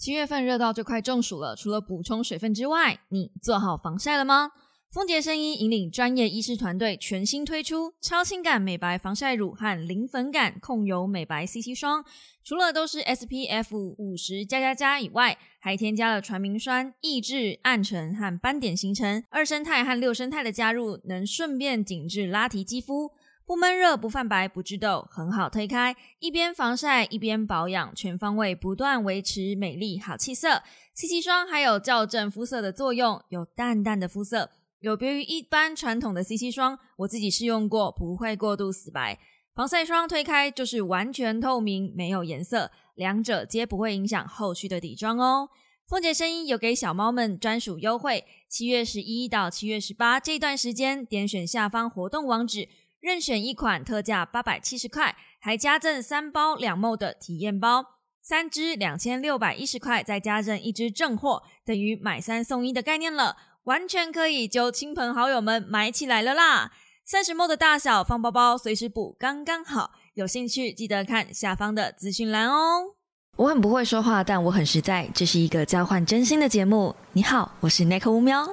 [0.00, 4.50] 七月份热到就快中暑了，除了补充水分之外，你做好防晒了吗？
[4.90, 12.02] 丰洁生医引领专业医师团队全新推出超轻感美白防晒乳和零粉感控油美白 CC 霜，
[12.42, 19.22] 除了都是 SPF 五十加加加以外，还添加了传明酸，抑制暗沉和斑点形成。
[19.28, 23.10] 二生态和六生态的加入，能顺便紧致拉提肌肤。
[23.50, 25.96] 不闷热、不泛白、不致痘，很好推开。
[26.20, 30.62] 一边防晒一边保养，全方位不断维持美丽好气色。
[30.94, 39.18] CC 霜还有校正肤色的作用，有淡淡的肤色，有别于一般传统的 CC 霜，我自己试用过，不会过度死白。
[39.52, 45.48] 防晒霜推开就是完全透明，没有颜色，两者皆不会影响后续的底妆哦。
[45.88, 52.68] 凤姐声音有给小猫们专属优惠，七月十一到七月十八这段时间，点选下方活动网址。
[53.00, 57.84] 任选一款特价八百七十块，还加赠三包两梦的体验包，
[58.22, 66.72] 三支两千六百一十块，再加赠一支正货，等于买三送一的概念了，完全可以就亲朋好友们买起来了啦！
[67.06, 72.94] 三十梦的大小放包包随时补刚刚好，有兴趣记得看下方的资讯栏哦。
[73.36, 76.94] 我很不会说话，但我很实在，这是一个交换真心的节目。
[77.14, 78.46] 你好，我是 Nick 乌喵，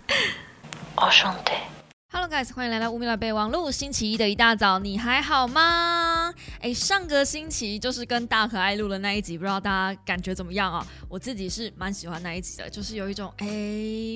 [0.96, 1.52] 我兄弟。
[2.08, 3.68] Hello guys，欢迎来到乌米拉备忘录。
[3.68, 6.15] 星期一的一大早，你还好吗？
[6.60, 10.86] 哎，上个星期就是跟大可爱录的那一集，不知道大家感觉怎么样啊？
[11.08, 13.46] 我自己是蛮喜欢那一集的，就是有一种哎，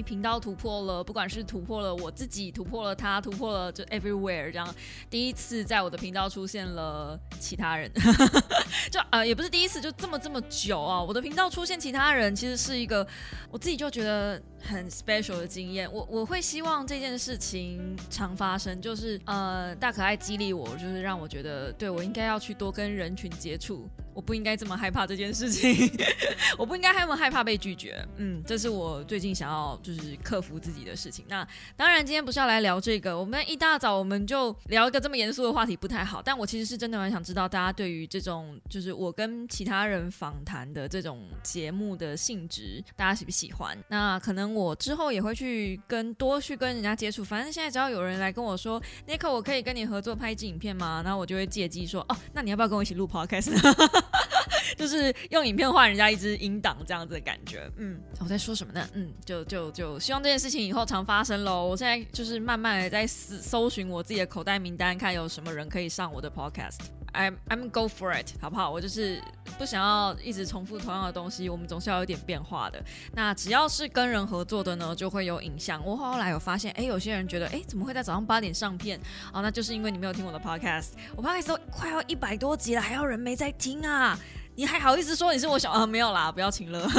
[0.04, 4.74] 频道突破了，不管是突破了我自己，突破了他，突破了就 everywhere 这样。
[5.08, 7.90] 第一次在我的频道出现了其他人，
[8.90, 13.06] 就呃也不是第一次，就这么这么久啊，我的频道出现其他人，其实是一个
[13.50, 15.90] 我自己就觉得很 special 的经验。
[15.92, 17.60] 我我会希望这件事情。
[18.08, 23.86] 常发生就是呃大可爱激励我，就是让我觉得对我我应该要去多跟人群接触。
[24.12, 25.88] 我不应该这么害怕这件事情，
[26.58, 28.04] 我不应该那么害怕被拒绝。
[28.16, 31.24] 嗯，这是我最近想要就是克服自己的事情。
[31.28, 33.16] 那当然，今天不是要来聊这个。
[33.16, 36.20] 我们一大早我们就聊一个这么严肃的话题不太好。
[36.20, 43.78] 但我其实是真的蛮想知道大家对于这种就是我跟其他人访谈的这种节目的性质，大家喜不喜欢？
[43.88, 47.22] 那可能我之后也会去跟多去跟人家接触。
[47.24, 51.00] 反正现在只要有人来跟我说，Nico，我可以跟你合作拍一支影片吗？
[51.04, 53.50] 然后我就会借机说，哦，那你要不要跟我一起录 Podcast？
[54.80, 58.88] 就是用影片换人家一支音档这样子的感觉，嗯，我在说什么呢？
[58.94, 61.66] 嗯，就就就希望这件事情以后常发生喽。
[61.66, 66.78] 我现在就是慢慢的在搜搜寻我自己的口袋名单，看有什么人可以上我的 podcast。
[67.12, 68.70] I'm I'm go for it，好不好？
[68.70, 69.20] 我就是
[69.58, 72.82] 不想要一直重复同样的东西，我们总是要有点变化的。
[73.12, 75.84] 那只要是跟人合作的呢，就会有影像。
[75.84, 78.98] 我后来有发现，哎，有些人觉得，哎，怎么会在早上八点上片？
[79.32, 80.90] 哦，那就是因为你没有听我的 podcast。
[81.16, 84.16] 我 podcast 都快要一百多集了，还要人没在听啊？
[84.60, 85.86] 你还好意思说你是我小啊？
[85.86, 86.84] 没有啦，不要请了。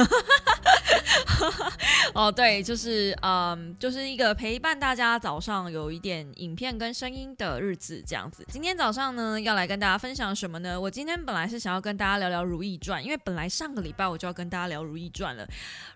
[2.12, 8.44] 哦，对，就是嗯，就是一个陪伴大家早上有一点影片跟声音的日子这样子。
[8.50, 10.80] 今天早上呢，要来跟大家分享什么呢？
[10.80, 15.46] 我今天本来是想要跟大家聊聊《如懿传》，因为本来上个礼拜我就要跟大家聊《如懿传》了。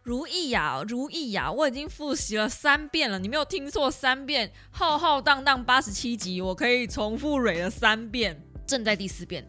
[0.05, 9.44] 如懿呀，如懿呀，我已经复习了三遍了，你没有听错，三遍，浩浩荡荡八十七集，我可以重复蕊了三遍，正在第四遍。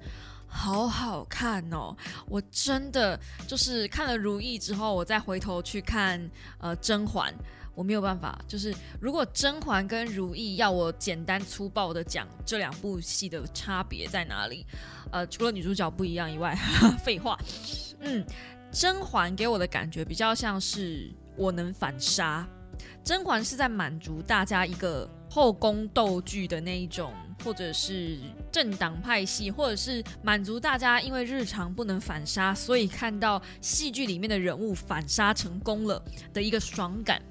[0.48, 1.96] 好好看哦！
[2.28, 6.20] 我真的就是看了《如懿》之后，我再回头去看
[6.58, 7.32] 呃《甄嬛》，
[7.76, 8.40] 我没有办法。
[8.48, 14.66] 就是如果《甄嬛》跟《如懿》要我简单粗暴的讲这两部戏的差别在哪里，
[15.12, 16.58] 呃，除了女主角不一样以外，
[17.04, 17.38] 废话。
[18.00, 18.24] 嗯，
[18.72, 22.48] 《甄嬛》给我的感觉比较像是我能反杀，
[23.04, 25.08] 《甄嬛》是在满足大家一个
[25.38, 27.14] 后宫斗剧的那一种。
[27.44, 28.18] 或者是
[28.52, 36.04] 政党派系，或者是满足大家因为日常不能反杀，所以看到戏剧里面的人物反杀成功了
[36.34, 37.22] 的一个爽感。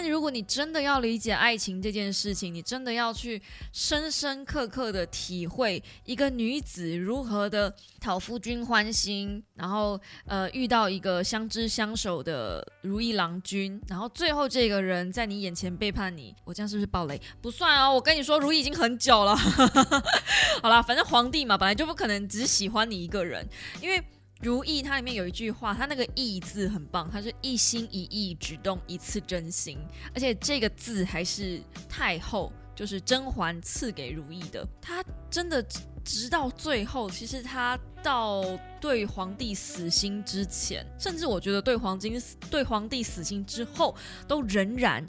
[0.00, 3.42] 但如果你真的要理解爱情这件事情，你真的要去
[3.72, 17.20] 深深刻刻的体会一个女子如何的讨夫君欢心，然后呃遇到一个相知相守的如意郎君，然后最后这个人在你眼前背叛你，我这样是不是暴雷？
[17.42, 19.34] 不算哦，我跟你说，如意已经很久了。
[20.62, 23.44] 好啦，反正皇帝嘛，本来就不可能只喜欢你一个人，
[23.82, 24.00] 因为。
[24.40, 29.78] 如意，它里面有一句话，它那个“意”字很棒，它是一心一意，只动一次真心，
[30.14, 34.64] 而且这个字还是太后，就是甄嬛赐给如意的。
[34.80, 35.60] 她真的
[36.04, 38.44] 直到最后，其实她到
[38.80, 43.92] 对皇帝死心之前，甚至我觉得对黄金对皇帝死心之后，
[44.28, 45.04] 都仍然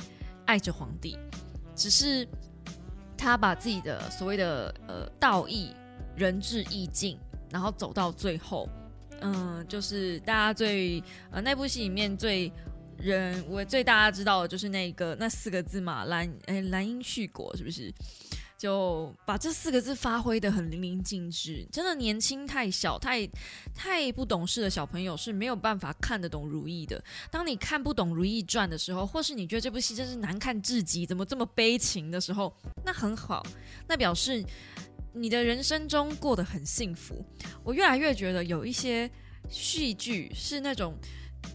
[0.45, 1.15] 爱着皇帝，
[1.75, 2.27] 只是
[3.15, 5.71] 他把自己的所谓的呃道义、
[6.15, 7.15] 仁至义尽，
[7.51, 8.67] 然后走到最后。
[9.21, 12.51] 嗯，就是大家最呃那部戏里面最
[12.97, 17.93] 人我最大家知道的就是那个那四个字嘛，蓝哎蓝鹰旭果是不是？
[18.57, 21.65] 就把这四个字发挥的很淋漓尽致。
[21.71, 23.25] 真的年轻太小太
[23.73, 27.01] 太不懂事的小朋友是没有办法看得懂《如懿》的。
[27.31, 33.41] 当你看不懂《如懿传》的时候，或是你觉得这部戏真是难看至极，怎么这么悲情的时候，那很好，
[33.87, 34.43] 那表示
[35.13, 37.25] 你的人生中过得很幸福。
[37.63, 39.09] 我越来越觉得有一些
[39.49, 40.95] 戏剧是那种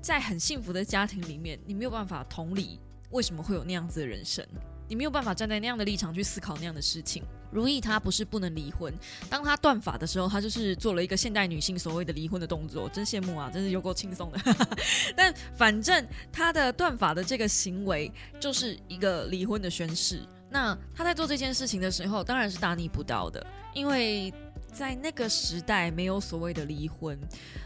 [0.02, 2.80] 在很幸福的家庭里面，你没有办法同理
[3.10, 4.46] 为什么会有那样子的人生。
[4.86, 7.22] 你没有办法站在那样的立场去思考那样的事情。
[7.50, 8.92] 如意她不是不能离婚，
[9.30, 14.38] 当她断发的时候，她就是做了一个现代女性所谓的离婚的动作，真羡慕啊，真是有够轻松的。
[15.16, 20.20] 但反正她的断发的这个行为就是一个离婚的宣誓。
[20.54, 24.32] 那他在做这件事情的时候，当然是大逆不道的，因为
[24.72, 27.18] 在那个时代没有所谓的离婚。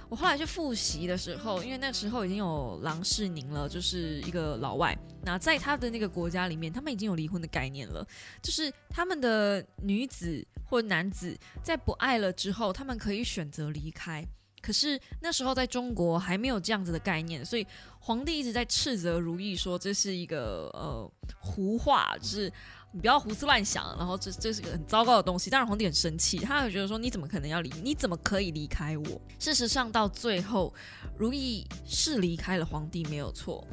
[0.09, 4.97] 我后来去复习的时候，因为那时候已经有郎世宁了，就是一个老外。
[5.23, 8.03] 那在他的那个国家里面，他们已经有离婚的概念了，
[8.41, 14.25] 就是他们的女子或男子在不爱了之后，他们可以选择离开。
[14.61, 17.65] 可是那时候在中国还没有这样子的概念，所以
[18.01, 22.51] 皇帝一直在斥责如意说这是一个呃胡话，是。
[22.93, 25.51] 你不要胡思乱想，然后这这是个很糟糕的东西。
[25.51, 27.71] 当然，皇帝很生气，他会觉得说：“你怎么可能要离？
[27.83, 30.73] 你怎么可以离开我？”事实上，到最后，
[31.17, 33.67] 如意是离开了皇帝，没有错。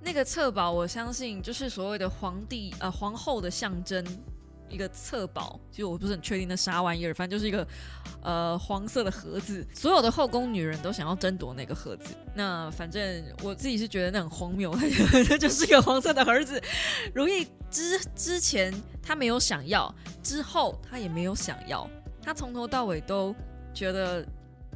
[0.00, 4.04] 那个册宝，我相信就是所谓的皇帝呃皇后的象征。
[4.68, 7.66] 一个册宝，其实我不是很确定那啥玩意儿，反正就是一个
[8.22, 12.14] 呃黄色的盒子，所有的后宫女人都想要争夺那个盒子。
[12.34, 14.74] 那反正我自己是觉得那很荒谬，
[15.28, 16.60] 那 就是一个黄色的盒子。
[17.14, 18.72] 如意之之前
[19.02, 21.88] 她没有想要，之后她也没有想要，
[22.22, 23.34] 她从头到尾都
[23.72, 24.26] 觉得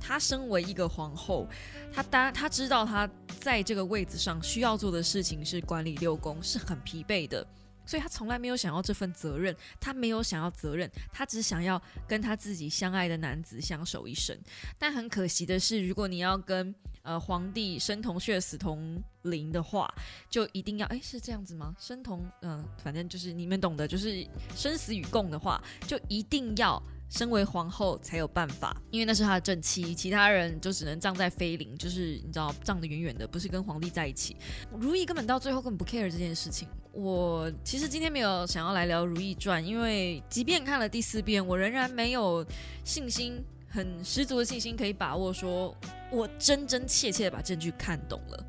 [0.00, 1.46] 她身为一个皇后，
[1.92, 3.08] 她当她知道她
[3.40, 7.46] 在这个位子上需要做的事情是管理六宫，是很疲惫的。
[7.90, 14.38] 所以他从来没有想要这份责任，他没有想要责任，他只想要跟他自己相爱的男子相守一生。
[14.78, 16.72] 但很可惜的是，如果你要跟
[17.02, 19.92] 呃皇帝生同血死同灵的话，
[20.28, 21.74] 就一定要哎是这样子吗？
[21.80, 26.80] 生同嗯，反正就是你们懂得，就是生死与共的话，就一定要。
[27.10, 34.36] 身为皇后才有办法，因为那是她的正妻，其他人就只能葬在妃陵，就是你知道葬得远远的，不是跟皇帝在一起。
[34.78, 36.68] 如懿根本到最后根本不 care 这件事情。
[36.92, 42.46] 我其实今天没有想要来聊《如懿传》，因为即便看了第四遍，我仍然没有
[42.84, 45.76] 信心，很十足的信心可以把握说，
[46.10, 48.46] 我真真切切的把证据看懂了，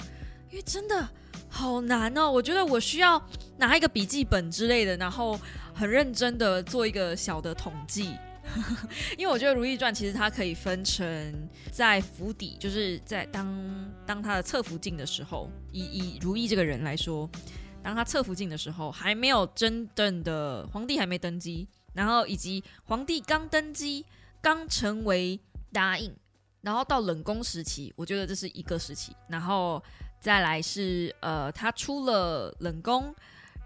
[0.49, 1.07] 因为真的
[1.49, 2.31] 好难哦。
[2.31, 3.19] 我觉得我需要
[3.57, 5.39] 拿一个笔记本之类的，然后
[5.73, 8.15] 很认真的做一个小的统计。
[9.17, 17.29] 因为我觉得《如懿传》其实它可以分成在府邸，就是在当当他的侧福晋的时候，以以如懿这个人来说，
[17.83, 24.05] 当他侧福晋的时候，还没有真正的皇帝还没登基，然后以及皇帝刚登基，
[24.41, 25.39] 刚成为
[25.71, 26.13] 答应，
[26.61, 29.81] 然后到冷宫时期，我觉得这是一个时期，然后
[30.19, 33.13] 再来是呃，他出了冷宫。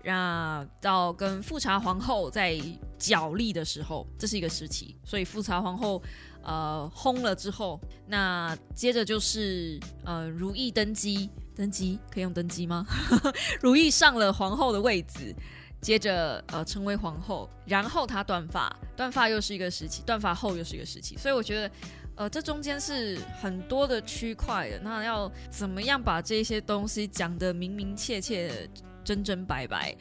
[0.05, 2.55] 那到跟富察皇后在
[2.99, 5.99] 角力的时候，这是一个时期，所以富察皇后
[6.43, 12.85] 呃轰了之后，那接着就是呃如意登基，登基可以用登基吗？
[13.59, 15.33] 如意上了皇后的位子，
[15.81, 21.71] 接着呃成为皇后，然后她断发，断发又是一个时期，断发后又是一个时期，所以我觉得
[22.15, 28.69] 呃这中间是很多的区块的，那要怎么样把这些东西讲得明明切切？
[29.05, 29.95] 真真白白，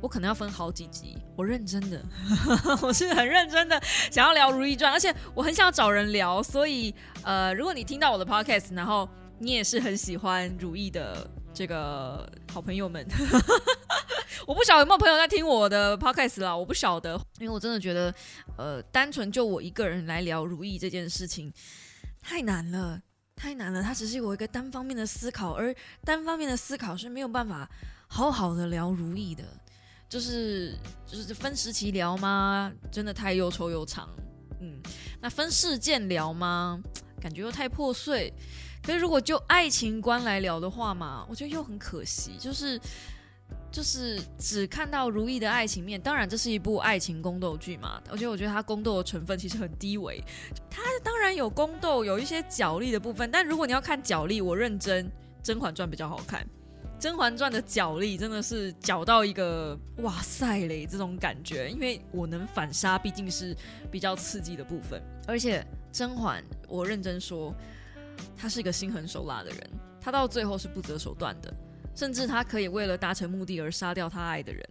[0.00, 1.18] 我可能要分好几集。
[1.36, 2.02] 我认真的，
[2.80, 3.78] 我是很认真的，
[4.10, 6.42] 想要聊《如懿传》，而且我很想要找人聊。
[6.42, 9.06] 所以，呃，如果你听到我的 podcast，然后
[9.40, 13.04] 你也是很喜欢如懿的这个好朋友们，
[14.46, 18.14] 我不晓得有没有朋友在听我的 podcast 啦，我不晓得，因为我真的觉得，
[18.56, 21.52] 呃，单纯就我一个人来聊如懿这件事情
[22.22, 23.00] 太难了，
[23.34, 23.82] 太难了。
[23.82, 27.68] 它只是我一个单方面的思考，而单方面的思考是没有办法。
[28.08, 29.44] 好好的聊如意的，
[30.08, 30.74] 就是
[31.06, 32.72] 就是分时期聊吗？
[32.90, 34.08] 真的太又臭又长，
[34.60, 34.80] 嗯，
[35.20, 36.80] 那分事件聊吗？
[37.20, 38.32] 感觉又太破碎。
[38.82, 42.80] 可是如果就爱情观来聊的话嘛，我觉得又很可惜，就是
[43.70, 46.00] 就是只看到如意的爱情面。
[46.00, 50.22] 当然，这是一部爱情宫斗剧嘛，而且我觉得它宫斗的成分其实很低维。
[50.70, 55.06] 它当然有宫斗，有一些角力的部分，但如果你要看角力，我认真
[55.42, 56.42] 《甄嬛传》比较好看。
[56.98, 63.56] 《甄嬛传》的角力真的是角到一个哇塞嘞这种感觉，因为我能反杀，毕竟是
[63.90, 65.00] 比较刺激的部分。
[65.26, 67.54] 而且甄嬛，我认真说，
[68.36, 71.54] 她是一个心狠手辣的人，她到最后是不择手段的，
[71.94, 74.62] 甚至她可以为了达成目的而杀掉她爱的人。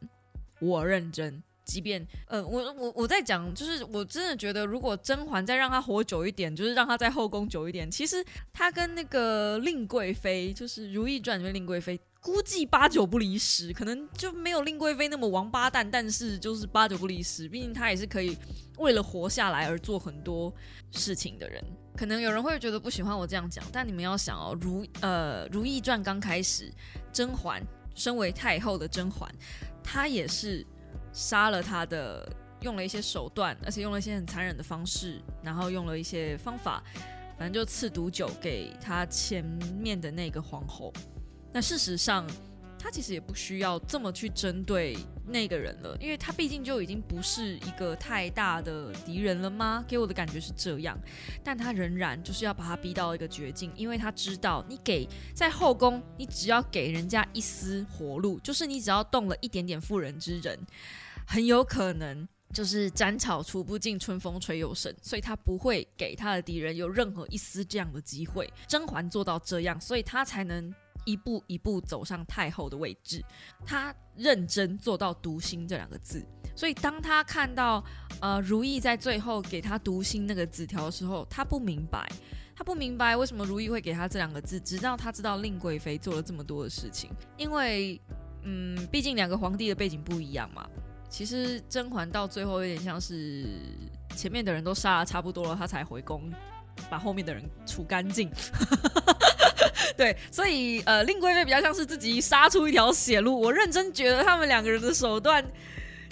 [0.60, 1.42] 我认真。
[1.64, 18.38] 即便呃，我我我在讲，就是我真的觉得，如果甄嬛再让她活久一点，就是让她在后宫久一点，其实她跟那个令贵妃，就是《如懿传》里面令贵妃，估计八九不离十，可能就没有令贵妃那么王八蛋，但是就是八九不离十，毕竟她也是可以
[18.80, 20.54] 为了活下来而做很多
[20.92, 21.64] 事情的人。
[21.96, 26.70] 可能有人会觉得不喜欢我这样讲，但你们要想哦，如呃《如懿传》刚开始，
[27.14, 27.64] 甄嬛
[27.96, 29.34] 身为太后的甄嬛，
[29.82, 30.68] 她也是。
[31.14, 32.32] 杀了她的，
[32.62, 36.84] 用了一些手段，而且用了一些很残忍的方式，然后用了一些方法，
[37.40, 39.44] 反正就赐毒酒给他前
[39.80, 40.94] 面的那个皇后。
[41.54, 42.28] 那事实上，
[42.78, 49.84] 他其实也不需要这么去针对那个人了，因为他毕竟就已经不是一个太大的敌人了吗？
[49.88, 50.98] 给我的感觉是这样，
[51.44, 60.58] 但他仍然就是要把他逼到一个绝境，因为他知道，你给在后宫，你只要给人家一丝活路，就是你只要动了一点点妇人之仁。
[61.26, 68.50] 很有可能就是斩草除不尽，春风吹又生，所以他不会给他的敌人有任何一丝这样的机会。
[68.66, 70.74] 甄嬛做到这样，所以他才能
[71.08, 73.24] 一步一步走上太后的位置。
[73.66, 76.24] 他认真做到读心这两个字，
[76.56, 77.82] 所以当他看到
[78.20, 82.08] 呃如意在最后给他读心那个纸条的时候，他不明白，
[82.56, 88.00] 他不明白为什么如意会给他这两个字，直到他知道令贵妃做了这么多的事情，因为
[88.44, 90.68] 嗯，毕竟两个皇帝的背景不一样嘛。
[91.10, 93.48] 其实甄嬛到最后有点像是
[94.16, 96.30] 前面的人都杀了差不多了，她才回宫
[96.90, 98.30] 把后面的人除干净。
[99.98, 103.38] 对，所以呃，令贵妃比较像是自己杀出一条血路。
[103.38, 105.44] 我认真觉得他们两个人的手段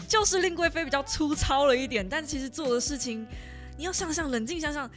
[0.07, 3.25] 就是令贵妃比较粗糙了一点，但其实做的事情
[3.77, 4.89] 你要想想，冷静想想，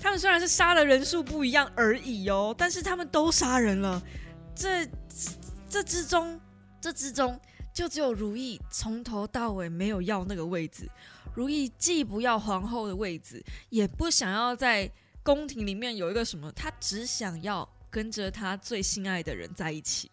[0.00, 4.00] 他们虽然是杀的人数不一样而已哦，但是他们都杀人了。
[4.54, 4.86] 这
[5.68, 6.40] 这之中，
[6.80, 7.38] 这之中。
[7.76, 10.88] 就只有如意从头到尾没有要那个位置，
[11.34, 14.90] 如意既不要皇后的位置，也不想要在
[15.22, 20.10] 宫廷里面有一个什么，她只想要跟着他最心爱的人在一起。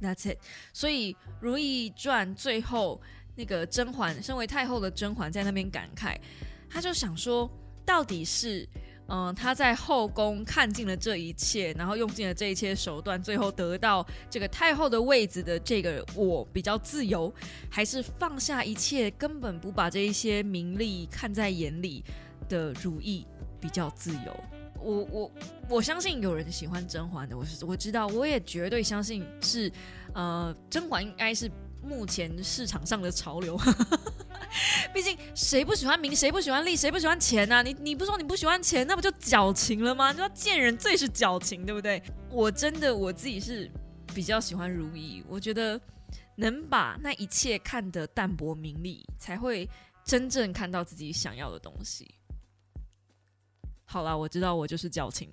[0.00, 0.38] That's it。
[0.72, 3.00] 所以《如懿传》最后
[3.36, 6.16] 那个甄嬛，身为太后的甄嬛在那边感慨，
[6.68, 7.50] 她就想说，
[7.84, 8.68] 到底是。
[9.12, 17.34] 嗯，他在后宫看尽了这一切，然后用尽了这一切手段，最后得到这个太后的位子的这个我比较自由，
[17.68, 22.04] 还是放下一切，根本不把这一些名利看在眼里
[22.48, 23.26] 的如意
[23.60, 24.44] 比较自由？
[24.82, 25.32] 我我
[25.68, 29.70] 我相信有人喜欢甄嬛的，我是我知道，我也绝对相信是，
[30.14, 31.50] 呃，甄嬛应该是
[31.82, 33.58] 目前市场上的潮流。
[34.92, 37.62] 毕竟谁不喜欢名，谁不喜欢利，谁不喜欢钱呢？
[37.62, 40.12] 你你不说你不喜欢钱，那不就矫情了吗？
[40.12, 42.02] 就要见人最是矫情，对不对？
[42.30, 43.70] 我真的我自己是
[44.12, 45.80] 比较喜欢如意，我觉得
[46.36, 49.68] 能把那一切看得淡泊名利，才会
[50.04, 52.12] 真正看到自己想要的东西。
[53.90, 55.28] 好了，我知道我就是矫情，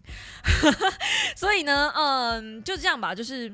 [1.38, 3.54] 所以呢，嗯，就这样吧，就是。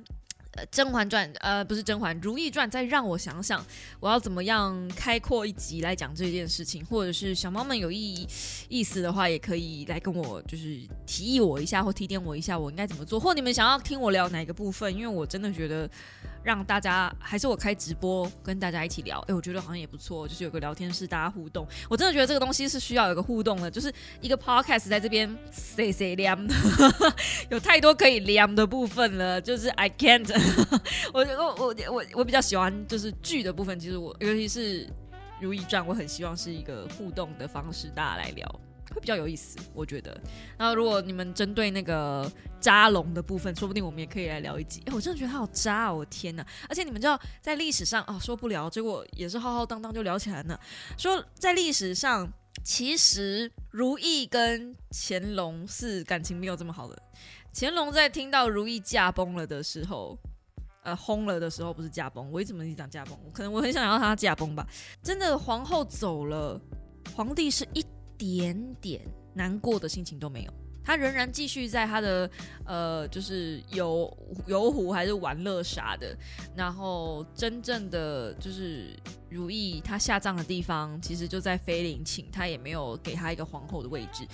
[0.71, 2.67] 《甄嬛传》呃，不是《甄嬛》，《如懿传》。
[2.71, 3.65] 再让我想想，
[3.99, 8.23] 我要怎么样开阔一集来讲这件事情，或者是小猫们有意
[8.69, 14.93] 意思的话，也可以来跟我就是提议我一下，或提点我一下，我应该怎么做，或你们想要听我聊哪个部分？
[14.95, 15.89] 因为我真的觉得。
[16.43, 21.65] 让大家还是我开直播跟大家一起聊，哎，我觉得好像也不错，就是有个聊天室，大家互动。
[21.89, 26.37] 我真的觉得这个东西是需要有个互动的，就是一个 podcast 在这边 say say 凉，
[27.49, 30.29] 有太多可以凉的部分了，就是 I can't。
[31.13, 34.85] 我我我我我比较喜欢就是剧的部分，其实我尤其是
[35.39, 38.59] 《如懿传》，我很希望是一个互动的方式，大家来聊。
[38.93, 40.15] 会比较有意思，我觉得。
[40.57, 44.81] 然后，如果你们针对那个扎龙的部分，说不定我们也可以来聊一集。
[44.85, 45.97] 哎，我真的觉得他好渣哦！
[45.97, 46.45] 我天哪！
[46.69, 50.59] 而且你们知道，在历史上哦，说不聊，结果也是浩浩荡荡就聊起来了。
[50.97, 52.31] 说在历史上，
[52.63, 57.01] 其实如懿跟乾隆是感情没有这么好的。
[57.53, 60.17] 乾隆在听到如懿驾崩了的时候，
[60.83, 64.65] 呃，轰了的时候，不是驾崩，我一直没讲驾崩，可能我很想要他驾崩吧。
[65.01, 66.59] 真的，皇后走了，
[67.15, 67.85] 皇帝是一。
[68.17, 69.01] 点点
[69.33, 70.53] 难过的心情都没有，
[70.83, 72.29] 他仍然继续在他的
[72.65, 74.15] 呃，就是游
[74.47, 76.15] 游湖还是玩乐啥的。
[76.55, 78.95] 然后真正的就是
[79.29, 84.27] 如意，他下葬的地方其实就在妃陵寝，他也没有给他一个皇后的位置。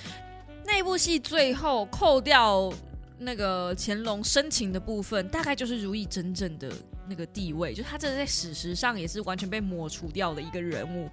[0.65, 2.71] 那部戏最后扣掉
[3.17, 6.71] 那个乾隆深情的部分，大概就是如意真正的
[7.07, 11.09] 那个地位，就他这在史实上也是完全被抹除掉的一个人物。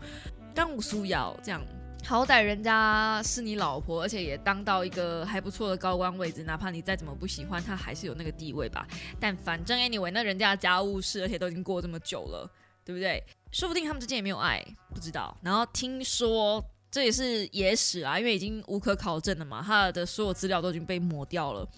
[0.55, 1.63] 当武苏瑶这样。
[2.07, 8.87] 好歹人家是你老婆，而且也当到一个还不错的高官位置，哪怕你再怎么不喜欢他，还是有那个地位吧。
[9.19, 12.49] 但反正 anyway，那人家的家务事，而且都已经过这么久了，
[12.85, 13.21] 对不对？
[13.51, 15.37] 说不定他们之间也没有爱，不知道。
[15.43, 21.69] 然后听说这也是野史啊，因为已经无可考证了嘛，他的所有资料都已经被抹掉了。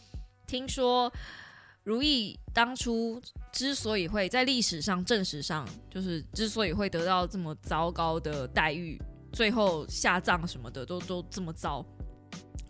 [0.46, 1.10] 听说
[1.84, 3.18] 如意当初
[3.50, 9.00] 之所以会在历史上、正史上，就是之所以会得到这么糟糕的待遇。
[9.32, 11.84] 最后下葬什么的都都这么糟，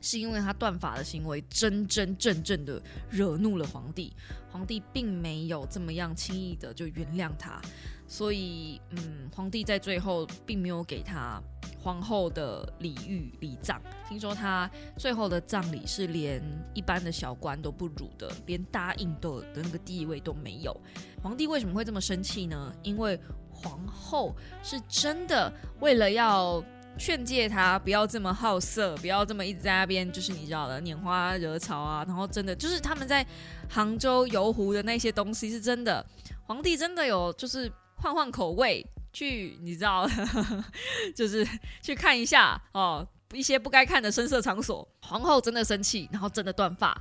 [0.01, 4.13] 是因为他断法的行为真真正正的惹怒了皇帝，
[4.51, 7.61] 皇帝并没有这么样轻易的就原谅他，
[8.07, 11.41] 所以嗯，皇帝在最后并没有给他
[11.81, 16.43] 皇后的礼遇礼葬，听说他最后的葬礼是连
[16.75, 20.79] 一般的小官都不如的，连答应的的那个地位都没有。
[21.23, 22.73] 皇帝为什么会这么生气呢？
[22.83, 23.19] 因为。
[23.63, 26.63] 皇后是真的为了要
[26.99, 32.05] 劝诫他不要这么好色，不要这么一直在那边，就是你知道的拈花惹草啊。
[32.07, 33.25] 然后真的就是他们在
[33.69, 36.05] 杭州游湖的那些东西是真的，
[36.47, 40.09] 皇帝真的有就是换换口味去，你知道，
[41.15, 41.47] 就是
[41.81, 44.87] 去看一下哦一些不该看的声色场所。
[45.03, 46.97] 皇后真的生气，然后真的断发。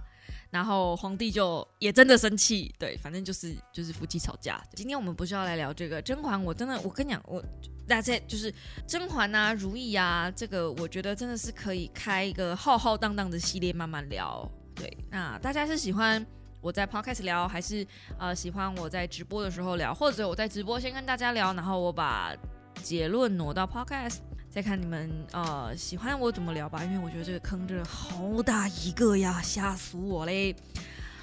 [0.50, 4.62] 然后皇帝就也真的生气，对，反正就是就是夫妻吵架。
[4.76, 7.44] 今天我们不是要来聊这个甄嬛，我真的我跟你讲，我
[7.88, 8.54] 大家就是
[8.88, 14.50] 甄嬛啊、如懿啊，这个我觉得真的是可以开一个浩浩荡荡的系列慢慢聊。
[14.76, 16.26] 对，那大家是喜欢
[16.62, 17.86] 我在 podcast 聊，还是
[18.18, 22.36] 呃喜欢我在直播的时候聊，或者我在直播先跟大家聊，然后我把
[22.84, 24.20] 结论挪到 podcast。
[24.58, 30.56] 再看你们呃喜欢我怎么聊吧，因为我觉得这个坑真的好大一个呀，吓死我嘞！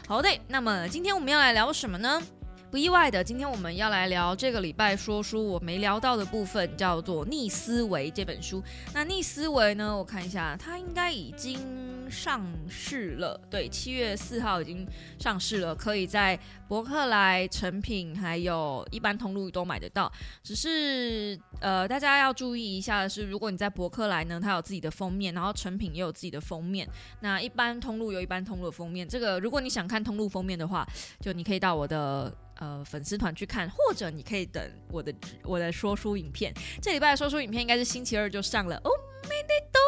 [0.06, 2.22] 好的，那么今天我们要来聊什么呢？
[2.74, 8.60] 不意外的，今天我们要来聊这个礼拜说书我没聊到的部分，叫做《逆思维》这本书。
[8.92, 9.96] 那《逆思维》呢？
[9.96, 11.56] 我看一下，它应该已经
[12.10, 13.40] 上市了。
[13.48, 14.84] 对，七月四号已经
[15.20, 20.10] 上市了，可以在博客来、成品还有一般通路都买得到。
[20.42, 26.88] 只是呃，大家要注意一下的是，如果你在博客来呢，它有自己的封面，然后成品也有自己的封面。
[27.20, 29.06] 那一般通路有一般通路的封面。
[29.06, 30.84] 这个如果你想看通路封面的话，
[31.20, 32.36] 就你可以到我的。
[32.64, 36.50] 呃，粉丝团去看，或者你可以等我的我的说书影片。
[36.80, 38.74] 这礼拜的说书影片应该是星期二就上了。
[38.76, 38.90] 哦，
[39.28, 39.78] 没得多，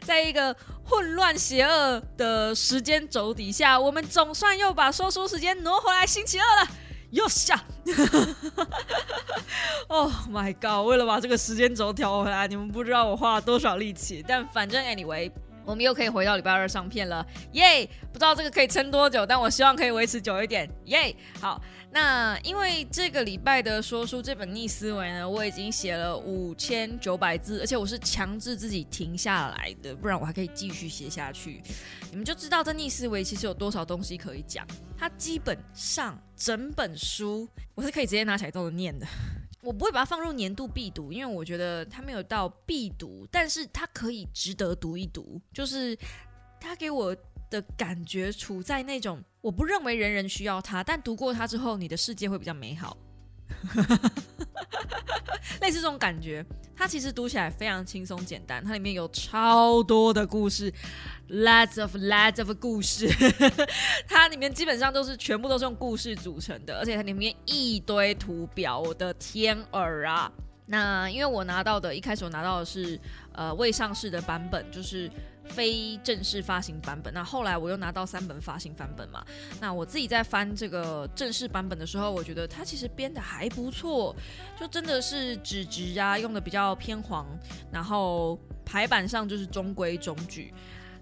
[0.00, 6.70] 在一个混乱邪恶的时间轴底下，我们总算又把说书时间挪回来星期二了。
[7.10, 7.64] 又下，
[9.86, 10.88] Oh my god！
[10.88, 14.24] 为了把这个时间轴调回来，你们不知道我花了多少力气。
[14.26, 15.30] 但反正 anyway。
[15.66, 17.88] 我们又可以回到礼拜二上片了，耶！
[18.10, 21.14] 不知道这个可以撑多久，但我希望可以维持久一点，耶！
[21.38, 31.60] 好，那因为这个礼拜的说书这本逆思维呢，我已经写了五千九百字，而且我是强制自己停下来的，不然我还可以继续写下去。
[32.10, 34.64] 你们就知道这逆思维其实有多少东西可以讲。
[34.96, 39.06] 它基本上整本书我是可以直接拿起来照着念的。
[39.62, 45.40] 我不会把它放入年度必读，因为我觉得它没有到必读，但是它可以值得读一读。
[45.52, 45.98] 就是
[46.60, 47.14] 它给我
[47.50, 52.96] 的感觉处在那种，我不认为人人需要它，但读过它之后，你的世界会比较美好。
[55.60, 56.44] 类似这种感觉，
[56.76, 60.72] 它其实读起来非常轻松简单，它里面有超多的故事
[61.28, 63.08] ，lots of lots of 故事，
[64.08, 70.30] 它里面基本上都是全部都是用故事组成的，而且它里面一堆图表，我的天儿啊！
[70.66, 72.98] 那因为我拿到的，一开始我拿到的是
[73.32, 75.10] 呃未上市的版本，就是。
[75.50, 79.24] 非正式发行版本，那后来我又拿到三本发行版本嘛。
[79.60, 84.14] 那我自己在翻这个正式版本的时候，我觉得它其实编的还不错，
[84.58, 87.26] 就真的是纸质啊，用的比较偏黄，
[87.70, 90.54] 然后排版上就是中规中矩。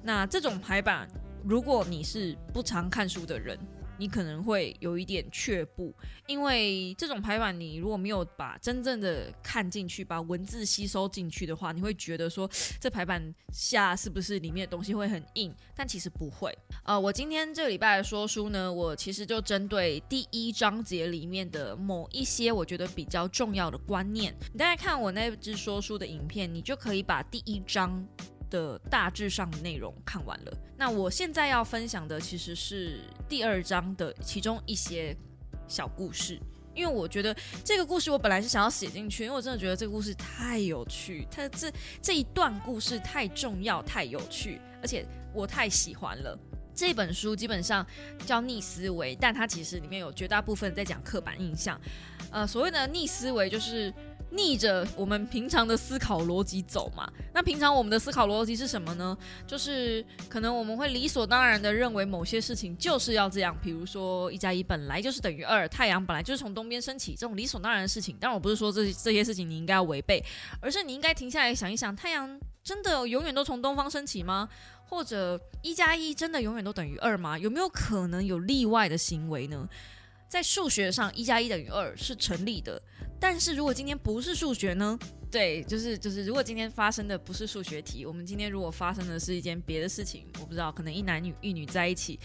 [0.03, 1.07] 那这种排版，
[1.45, 3.59] 如果你是不常看书的人。
[3.99, 5.93] 你可能会有一点却步，
[6.27, 12.49] 因为这种排版，你如果没有把真正的看进去，把文字吸收进去的话，你会觉得说
[12.81, 15.55] 这排版下是不是里面的东西会很硬？
[15.75, 16.57] 但其实不会。
[16.85, 28.07] 呃，我今天这个礼拜的说书呢，我其实就针对第一章节里面的某一些我觉得比较重要的观念，你大家看我那支说书的影片，你就可以把第一章。
[28.51, 35.17] 的大致上的内容看完了，那我现在要分享的其实是第二章的其中一些
[35.67, 36.39] 小故事，
[36.75, 37.35] 因为我觉得
[37.65, 46.39] 这个故事我本来是想要写进去，因为我真的觉得这个故事太有趣，它这这一段故事太重要、太有趣，而且我太喜欢了。
[46.75, 47.85] 这本书基本上
[48.25, 51.77] 叫逆思维，但它其实里面有绝大部分在讲刻板印象。
[52.31, 53.93] 呃，所谓的逆思维就是
[54.31, 57.11] 逆着我们平常的思考逻辑走嘛。
[57.33, 59.17] 那平常我们的思考逻辑是什么呢？
[59.47, 68.17] 就是可能我们会理所当然的认为某些事情就是要这样，比如说一加一本来就是等于二，太阳本来就是从东边升起，这种理所当然的事情。
[68.21, 70.23] 但我不是说这这些事情你应该要违背，
[70.61, 74.49] 而是你应该停下来想一想，太阳真的永远都从东方升起吗？
[74.85, 77.39] 或者一加一真的永远都等于二吗？
[77.39, 79.69] 有没有可能有例外的行为呢？
[80.29, 82.81] 在数学上，一加一等于二是成立的。
[83.19, 84.99] 但是如果今天不是数学呢？
[85.31, 92.19] 对，就是就是，如果今天发生的不是数学题，我们今天如果发生的是一件别的事情，我不知道，可能一男女一女在一起，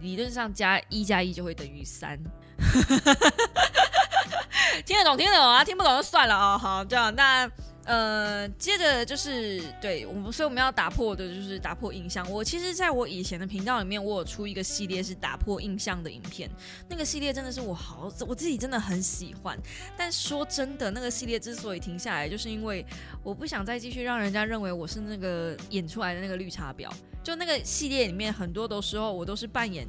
[0.00, 2.18] 理论上加一加一就会等于三。
[4.84, 6.58] 听得懂听得懂啊，听不懂就算了啊。
[6.58, 7.50] 好，这样那。
[7.84, 12.28] 呃，接着就是对我们，所以我们要打破的就是打破印象。
[12.30, 16.48] 我其实在我以前的频道里面，我有出一个系列是打破印象的影片，
[16.88, 19.58] 那个系列真的是我好我自己真的很喜欢。
[19.96, 22.86] 但说真的，那个系列之所以停下来，就是因为
[23.22, 26.88] 我不想再继续让人家认为我是那个演出来的那个绿茶婊。
[27.24, 29.86] 就那个系列里面，很多的时候我都是扮演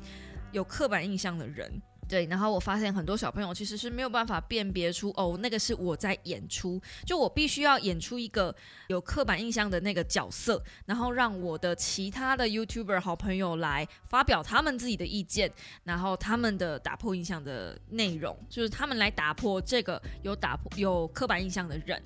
[0.51, 1.71] 有刻板印象的人。
[2.13, 15.51] 对，然后我发现很多小朋友其实是没有办法辨别出哦，那个是我在演出，就我必须要演出一个有刻板印象的那个角色，然后让我的其他的 YouTuber 好朋友来发表他们自己的意见，
[15.83, 21.99] 然后他们的打破印象的内容，就是他们来打破这个有打破有刻板印象的人，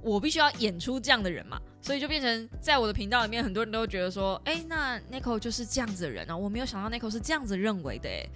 [0.00, 8.26] 我必须要演出这样的人嘛，所以就变成在我的频道里面，很多人都觉得说，哎，那 n i c o 就是这样子的人啊，我没有想到 n i c o 是这样子认为的，哎。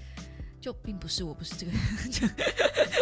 [0.62, 2.30] 就并不是，我不是这个人，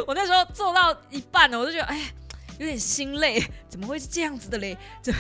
[0.09, 2.11] 我那时候做到一半呢，我就觉得，哎，
[2.59, 4.75] 有点心累，怎么会是这样子的嘞？
[5.03, 5.13] 这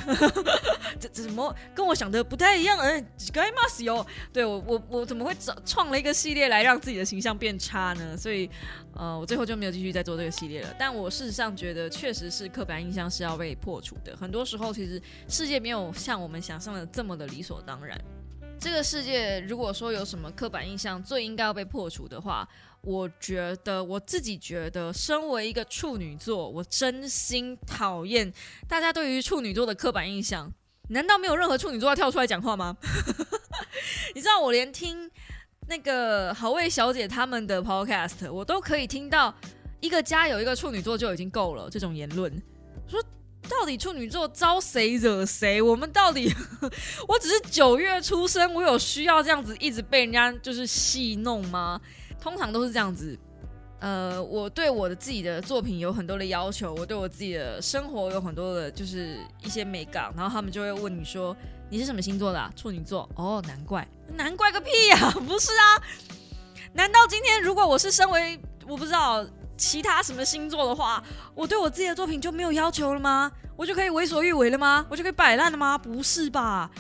[0.98, 2.78] 这怎么跟我想的不太一样？
[2.78, 4.04] 嗯，该骂死哟！
[4.32, 8.16] 对我我我怎么会找创了一个系列来让自己的形象变差呢？
[8.16, 8.48] 所以，
[8.94, 10.74] 呃，我最后就没有继续再做这个系列了。
[10.78, 14.16] 但我事实上觉得，确实是刻板印象是要被破除的。
[14.16, 14.98] 很多时候，其实
[15.28, 18.00] 世界没有像我们想象的这么的理所当然。
[18.60, 22.46] 这个世界，如果说有什么刻板印象最应该要被破除的话，
[22.82, 28.30] 我觉得我自己觉得，身为一个处女座，我真心讨厌
[28.68, 30.52] 大家对于处女座的刻板印象。
[30.90, 32.76] 难道没有任何处女座要跳出来讲话吗？
[34.14, 35.10] 你知道，我连听
[35.66, 39.34] 那个好味小姐他们的 podcast，我都可以听到
[39.80, 42.30] 一个家有一个处女座就已经够了这种言论，
[42.86, 43.02] 说。
[43.48, 45.60] 到底处女座招谁惹谁？
[45.60, 46.32] 我们到底，
[47.08, 51.80] 我只是九月出生，我有需要这样子一直被人家就是戏弄吗？
[52.20, 53.18] 通常都是这样子。
[53.80, 61.34] 呃，我对我的自己的作品有很多的要求，我对我自己的生活有很多的，就是一些美感，然后他们就会问你说
[61.70, 62.52] 你是什么星座的？
[62.54, 63.08] 处女座？
[63.16, 65.10] 哦，难怪，难怪个屁呀！
[65.26, 65.82] 不是啊？
[66.74, 69.26] 难道今天如果我是身为我不知道？
[69.60, 73.30] 其他什么星座的话，我对我自己的作品就没有要求了吗？
[73.56, 74.86] 我就可以为所欲为了吗？
[74.88, 75.76] 我就可以摆烂了吗？
[75.76, 76.70] 不是吧？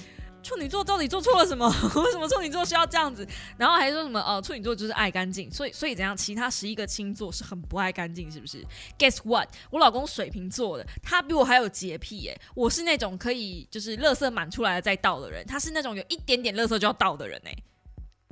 [0.42, 1.68] 处女座到底做错了什么？
[2.02, 3.28] 为什么处女座需要这样子？
[3.58, 4.18] 然后还说什么？
[4.22, 6.16] 呃，处女座就是爱干净，所以所以怎样？
[6.16, 8.64] 其他十一个星座是很不爱干净，是不是
[8.98, 9.50] ？Guess what？
[9.70, 12.40] 我老公水瓶座的，他比我还有洁癖耶。
[12.54, 17.54] 我是那种可以就是垃圾满出来了再倒的人，他是那种有一点点垃圾就要倒的人哎。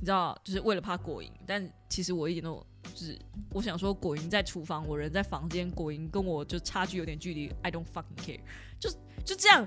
[0.01, 3.19] 你知道，就是为了怕过瘾，但其实我一点都就是，
[3.51, 8.41] 我想说果蝇在厨房，我人在房间，果蝇跟我就差距有点距离，I don't fucking care，
[8.79, 8.91] 就
[9.25, 9.67] 就这样。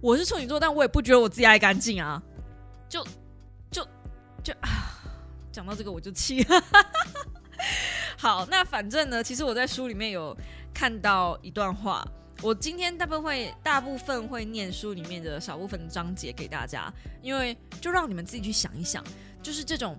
[0.00, 2.20] 我是处女座，但我也不觉得我自己爱干净啊，
[2.88, 3.04] 就
[3.70, 3.86] 就
[4.42, 4.68] 就啊，
[5.52, 6.44] 讲到这个我就气。
[8.18, 10.36] 好，那反正呢，其实我在书里面有
[10.74, 12.04] 看到一段话。
[12.42, 19.04] 我今天大部分会大部分会念书里面的少部分章节给大家，因为就让你们自己去想一想，
[19.40, 19.96] 就是这种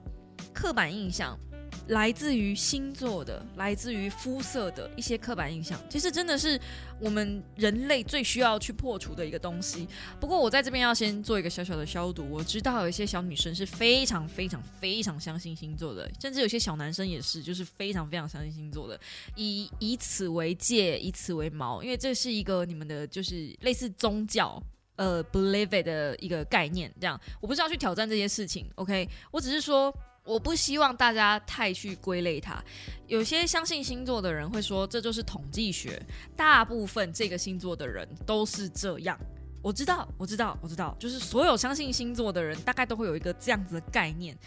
[0.54, 1.40] 刻板印象。
[1.88, 6.60] 来自于星座的，来自于肤色的一些刻板印象，其实真的是
[7.00, 9.88] 我们人类最需要去破除的一个东西。
[10.20, 12.26] 不过我在这边要先做一个小小的消毒。
[12.32, 18.98] 我知道有一些小女生是非常非常非常相信星座的，甚至有些小男生也是，就是非常非常相信星座的，
[19.36, 24.62] 以以此为戒，以此为锚，因为这是一个你们的就是类似宗教
[24.96, 26.90] 呃 believe it 的一个概念。
[27.00, 29.10] 这样，我不是要去挑战这些事情，OK？
[29.32, 29.94] 我只是说。
[30.24, 32.64] 我不希望大家太去归类它。
[33.08, 36.02] 有些相信星座的人会说，这就是统计学。
[36.36, 39.20] 大部分这个星座的人都是这样。
[39.62, 44.38] 我知道，我知道，我知道，就是所有相信星座的人，大概都会有一个这样子的概念。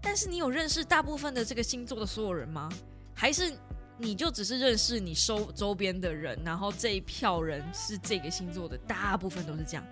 [0.00, 2.68] 但是，你有认识大部分的这个星座的所有人吗？
[3.12, 3.52] 还是
[3.98, 9.84] 你就只是认识你周周边的人，然后这一票人是这个星座的，大部分都是这样。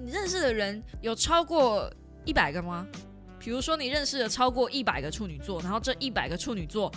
[0.00, 1.92] 你认识的人有超过
[2.24, 2.86] 一百个吗？
[3.42, 6.90] 比如说你认识了超过一百个处女座，然后这一百个处女座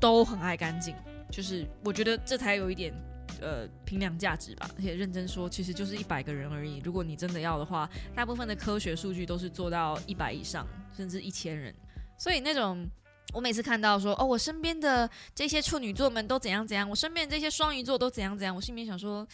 [0.00, 0.92] 都很爱干净，
[1.30, 2.92] 就是我觉得这才有一点
[3.40, 4.68] 呃评量价值吧。
[4.76, 6.82] 而且认真说，其实就是一百个人而已。
[6.84, 11.72] 如果你真的要的话，大部分的科学数据都是做到一百以上，甚至一千人。
[12.18, 12.84] 所以那种
[13.32, 19.24] 我每次看到说哦，我身边的这些处女座们都怎样怎样，我身边这些双鱼座都怎样怎样，我心里面想说，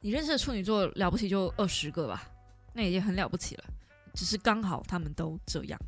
[0.00, 2.30] 你认识的处女座了不起就二十个吧，
[2.74, 3.64] 那已经很了不起了。
[4.16, 5.78] 只是刚好他们都这样，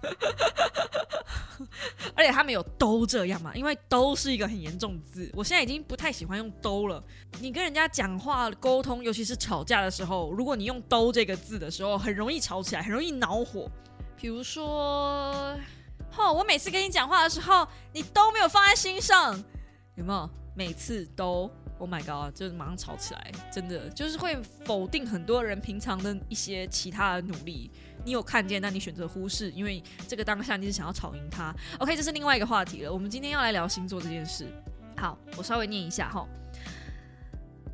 [2.14, 3.52] 而且他们有都这样嘛？
[3.56, 7.02] 因为都是一个很严重的字，我现在已经不太喜欢用都了。
[7.40, 13.68] 你跟人家讲话沟通，尤其是吵架的时候，如果你用都这个字的时候，很容易吵起来，很容易恼火。
[14.16, 15.58] 比如说，
[16.10, 19.42] 吼，我每次跟你讲话的时候，你都没有放在心上，
[19.96, 20.30] 有没有？
[20.54, 21.50] 每次都。
[21.78, 22.34] Oh my god！
[22.34, 24.34] 就是马上吵起来，真的就是会
[24.64, 27.70] 否定很多人平常的一些其他的努力。
[28.04, 31.54] 你有看见，但你选择忽视，因为这个当下你是想要吵赢他。
[31.78, 32.92] OK，这是另外一个话题了。
[32.92, 34.46] 我们今天要来聊星座这件事。
[34.96, 36.26] 好，我稍微念一下哈。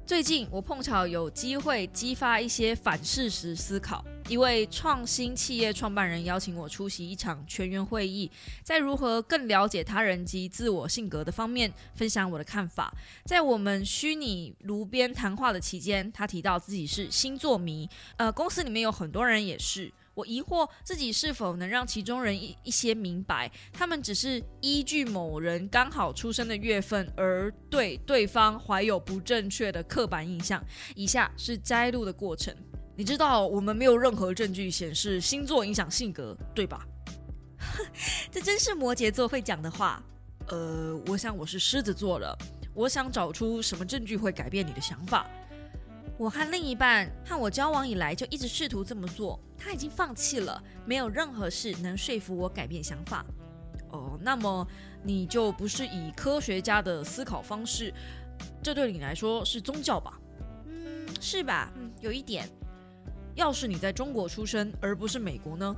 [0.05, 4.05] 最近我碰巧有机会激发一些反事实思考。
[4.33, 8.31] 一位创新企业创办人邀请我出席一场全员会议，
[8.63, 12.91] 在如何更了解他人及自我性格的方面分享我的看法。
[13.27, 19.93] 在我们虚拟炉边谈话的期间，他提到自己是星座迷，呃，公司里面有很多人也是。
[20.15, 30.65] 我疑惑自己是否能让其中人一一些明白，他们只是依据某人刚好出生的月份而对对方怀有不正确的刻板印象。
[30.95, 32.55] 以下是摘录的过程。
[32.95, 36.87] 你知道我们没有任何证据显示星座影响性格，对吧？
[38.31, 40.03] 这真是摩羯座会讲的话。
[40.49, 42.37] 呃，我想我是狮子座了。
[42.75, 45.27] 我想找出什么证据会改变你的想法。
[46.19, 53.25] 我和另一半和我交往以来就一直试图这么做，他已经放弃了，没有任何事能说服我改变想法。
[53.91, 54.67] 哦，那么
[55.03, 57.93] 你就不是以科学家的思考方式，
[58.63, 60.19] 这对你来说是宗教吧？
[60.67, 61.73] 嗯，是吧？
[61.77, 62.49] 嗯，有一点。
[63.35, 65.75] 要是你在中国出生而不是美国呢？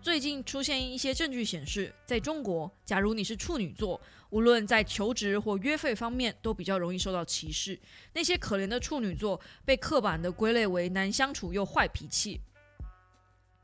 [0.00, 7.78] 最近出现一些证据显示，在中国，假如你是处女座，无论在求职或约会方面，都比较容易受到歧视。
[8.12, 12.40] 那些可怜的处女座被刻板的归类为难相处又坏脾气。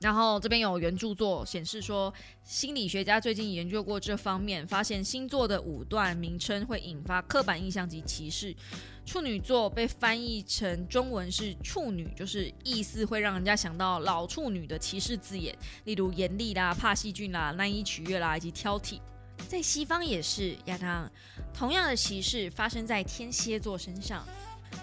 [0.01, 8.57] 然后这边有原著作显示说，心理学家最近研究过这方面，发现星座的五段名称会引发刻板印象及歧视。
[9.05, 19.01] 处女座被翻译成中文是处女，就是意思会让人家想到老处女的歧视字眼，例如严厉啦、怕细菌啦、难以取悦啦以及挑剔。
[19.49, 21.11] 在西方也是，亚当，
[21.53, 24.25] 同样的歧视发生在天蝎座身上。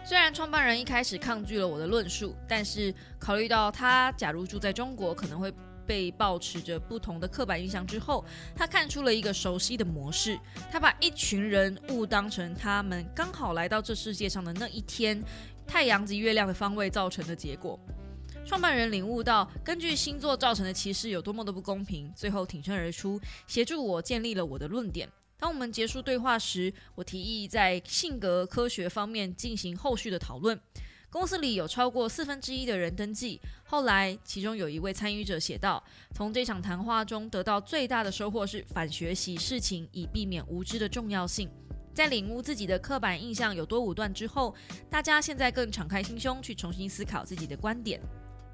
[0.06, 5.54] 虽然创办人一开始抗拒了我的论述，但是考虑到他假如住在中国可能会
[5.86, 8.24] 被抱持着不同的刻板印象之后，
[8.56, 10.40] 他看出了一个熟悉的模式。
[10.72, 15.22] 他把一群人误当成他们刚好来到这世界上的那一天，
[15.66, 17.80] 太阳及月亮的方位造成的结果。
[18.46, 25.10] 创办人领悟到根据星座造成的歧视有多么的不公平，最后挺身而出，协助我建立了我的论点。
[25.40, 30.60] 当我们结束对话时，我提议在性格科学方面进行后续的讨论。
[31.10, 33.40] 公司里有超过四分之一的人登记。
[33.64, 35.82] 后来，其中有一位参与者写道
[36.14, 41.50] ：“从这场谈话中得到最大的收获是反学习事情，以避免无知的重要性。
[41.94, 44.54] 在领悟自己的刻板印象有多武断之后，
[44.90, 48.02] 大家现在更敞开心胸去重新思考自己的观点。”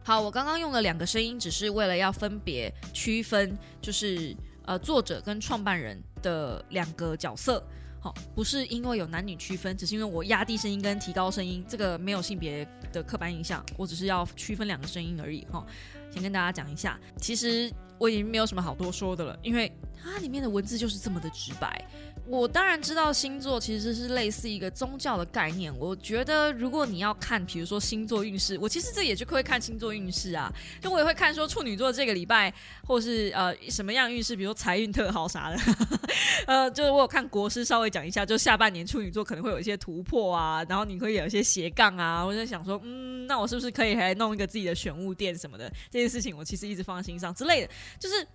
[0.06, 6.02] 好，我刚刚用了两个声音，只是为了要分别区分，就是呃作者跟创办人。
[6.24, 7.62] 的两个角色，
[8.00, 15.66] 好，不是因为有男女区分，只是因为我压低声音跟提高声音，这个没有性别的刻板印象，我只是要区分两个声音而已，哈。
[16.10, 19.70] 先跟大家讲一下，其实我已经没有什么好多说的了，因为
[20.02, 21.86] 它里面的文字就是这么的直白。
[22.26, 25.78] 我当然知道星座其实是类似一个宗教的概念。
[25.78, 30.52] 我觉得如果你要看，比如说星座运势，我其实这也就会看星座运势啊。
[30.82, 32.54] 就我也会看说处女座这个礼拜，
[32.86, 35.58] 或是呃什么样运势，比如说财运特好啥的。
[36.48, 42.26] 呃，就是我有看国师稍微讲一下，就下半年处女座可能会有一些突破啊，然后你会有一些斜杠啊。
[42.26, 45.70] 我在想说，嗯，那我是不是可以还弄一个自己的选物店什么的？
[45.92, 48.26] 这件事情我其实一直放在心上之类的，就是。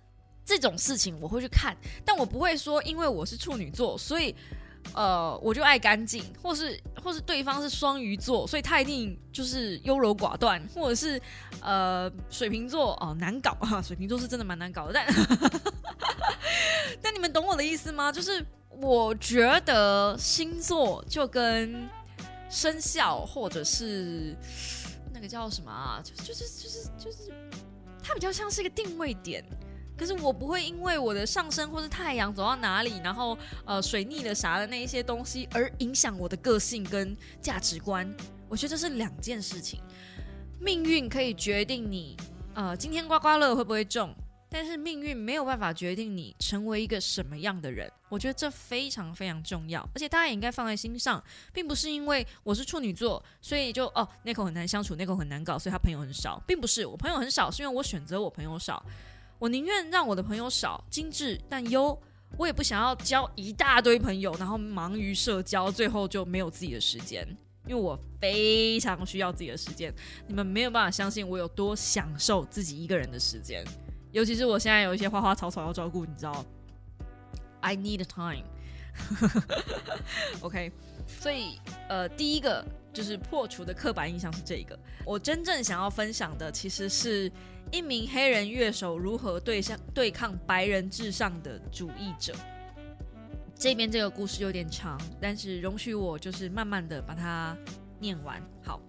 [0.49, 4.35] 这种事情我会去看，但我不会说，因为我是处女座，所以
[4.95, 11.21] 呃我就爱干净，或是或是对方是双鱼座，所以他一定就是优柔寡断，或者是
[11.61, 15.05] 呃水瓶座哦难搞啊， 水瓶座是真的蛮难搞的，但
[16.99, 18.11] 但你们懂我的意思吗？
[18.11, 21.87] 就是我觉得星座就跟
[22.49, 24.35] 生肖或者是
[25.13, 27.31] 那个叫什么啊，就就是就是就是
[28.01, 29.45] 它比较像是一个定位点。
[29.99, 38.09] 可是我不会因为我的上升或是太阳走到哪里，然后呃水逆了啥的那一些东西而影响我的个性跟价值观。
[38.47, 39.81] 我觉得这是两件事情。
[40.57, 42.15] 命运可以决定你
[42.53, 44.15] 呃今天刮刮乐会不会中，
[44.49, 47.91] 但是命运没有办法决定你成为一个什么样的人。
[48.07, 51.21] 我觉得这非常非常重要，而且大家也应该放在心上，
[51.53, 58.81] 并不是因为我是处女座，所以就哦那口很难相处，那口很难搞，所以他朋友很少，并不是我朋友很少，是因为我选择我朋友少。
[59.39, 61.97] 我宁愿让我的朋友少、精致但优，
[62.37, 67.25] 我也不想要交一大堆朋友，然后忙于社交，最后就没有自己的时间。
[67.65, 69.93] 因为我非常需要自己的时间，
[70.27, 73.63] 你们没有办法相信我有多享受自己一个人的时间，
[74.11, 76.45] 尤其是我现在有一些花花草草要照顾，你知道
[77.61, 78.43] ？I need time。
[80.41, 80.71] OK，
[81.07, 84.77] 所以呃，第一个就是破除的刻板印象是这个。
[85.05, 87.31] 我真正想要分享的其实是。
[87.71, 92.33] 一名黑人乐手如何对象对抗白人至上的主义者？
[93.55, 97.55] 这边这个故事有点长，但是容许我就是慢慢的把它
[97.99, 98.41] 念完。
[98.63, 98.81] 好，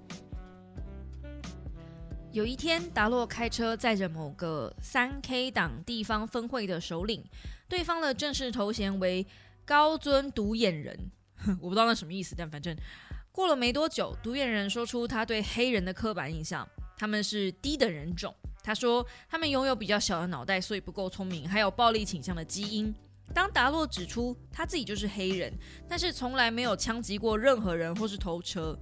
[2.32, 7.22] 有一天，达洛开车载着某个三 K 党地方分会的首领，
[7.68, 9.26] 对方的正式头衔为
[9.66, 11.10] 高尊独眼人，
[11.60, 12.74] 我不知道那什么意思，但反正
[13.30, 16.66] 过了没多久，独眼人说出他对黑人的刻板印象，
[16.96, 18.34] 他们是低等人种。
[18.62, 22.94] 他说，他们拥有比较小的脑袋，所以不够聪明，还有暴力倾向的基因。
[23.32, 25.52] 当达洛指出他自己就是黑人，
[25.88, 28.76] 但是从来没有枪击过任何人或是偷车，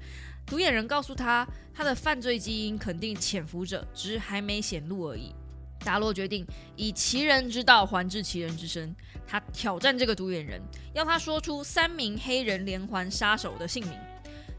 [0.47, 5.35] 独眼人告诉他，他的犯罪基因肯定潜伏着，只是还没显露而已。
[5.81, 8.95] 达洛决定以其人之道还治其人之身，
[9.27, 10.61] 他挑战这个独眼人，
[10.93, 13.97] 要他说出三名黑人连环杀手的姓名。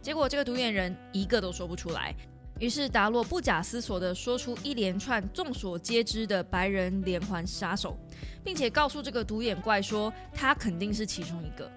[0.02, 2.16] 结果这个独眼人一个都说不出来。
[2.60, 7.98] 于是达洛不假思索地说出一连串众所皆知的白人连环杀手，
[8.44, 11.72] 并且告诉这个独眼怪说他肯定是其中一个。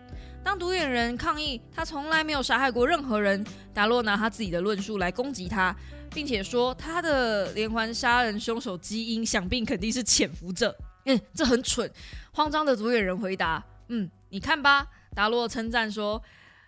[0.45, 5.75] 当独眼人抗议他从来没有杀害过任何人，达洛拿他自己的论述来攻击他，
[6.13, 10.77] 并且说他的连环杀人凶手基因想必肯定是潜伏着。
[11.07, 11.89] 嗯，这很蠢。
[12.33, 16.21] 慌张的独眼人回答：“嗯，你看吧。”达洛称赞说：“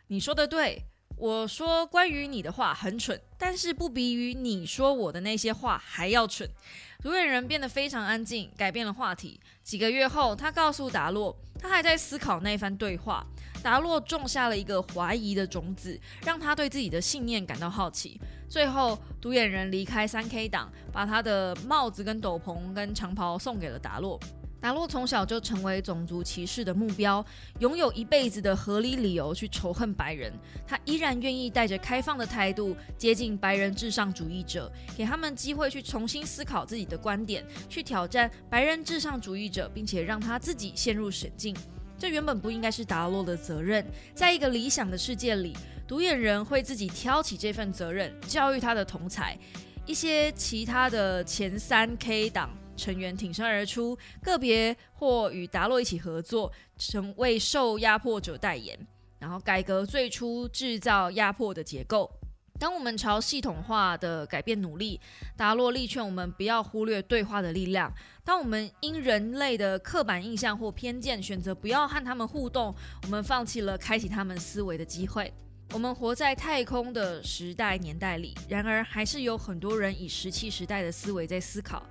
[0.07, 0.85] 你说的对。”
[1.17, 6.49] 我说关于你的话很蠢，但是不比于你说我的那些话还要蠢。
[7.03, 9.39] 独眼人变得非常安静，改变了话题。
[9.63, 13.25] 几个月后，他告诉达洛，他还在思考那番对话。
[13.63, 18.21] 达洛种下了一个怀疑的种子，让他对自己的信念感到好奇。
[18.49, 24.21] 最后，独眼人离开三 K 党，把他的帽子、跟斗篷、跟长袍送给了达洛。
[24.65, 27.23] 达洛从小就成为种族歧视的目标，
[27.59, 30.33] 拥有一辈子的合理理由去仇恨白人。
[30.67, 41.55] 他依然愿意带着开放的态度接近白人至上主义者，给他们机会去重新思考自己的观点，去挑战白人至上主义者，并且让他自己陷入险境。
[41.99, 43.85] 这原本不应该是达洛的责任。
[44.15, 45.55] 在一个理想的世界里，
[45.87, 49.39] 独眼人会自己挑起这份责任，教育他的同才。
[49.85, 52.49] 一些其他的前三 K 党。
[52.77, 58.79] 成员挺身而出，个别或与达洛一起合作，成为受压迫者代言，
[59.19, 62.11] 然后改革最初制造压迫的结构。
[62.57, 65.01] 当我们朝系统化的改变努力，
[65.37, 67.93] 达洛力劝我们不要忽略对话的力量。
[68.25, 75.35] 当我们因人类的刻板印象或偏见选择不要和他们互动，我们放弃了开启他们思维的机会。
[75.73, 81.85] 我们活在太空的时代年代里，然而还是有很多人以石器时代的思维在思考。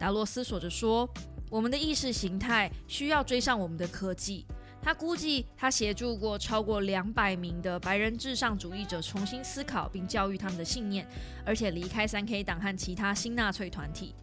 [0.00, 1.06] 达洛思索着说
[1.50, 4.46] ：“我们的意识形态需要追上我们的科技。”
[4.82, 11.06] 他估计他协助过超过两百名的白人至上主义者重新思考并教育他们的信念，
[11.44, 14.14] 而且离开三 K 党和其他新纳粹团体。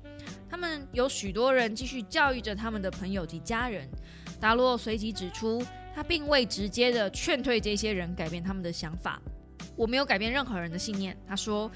[0.49, 3.87] 他们有许多人继续教育着他们的朋友及家人。
[4.41, 5.63] 达洛随即指出，
[5.93, 9.21] 他并未直接的劝退这些人改变他们的想法。
[9.75, 11.69] 我没有改变任何人的信念，他说。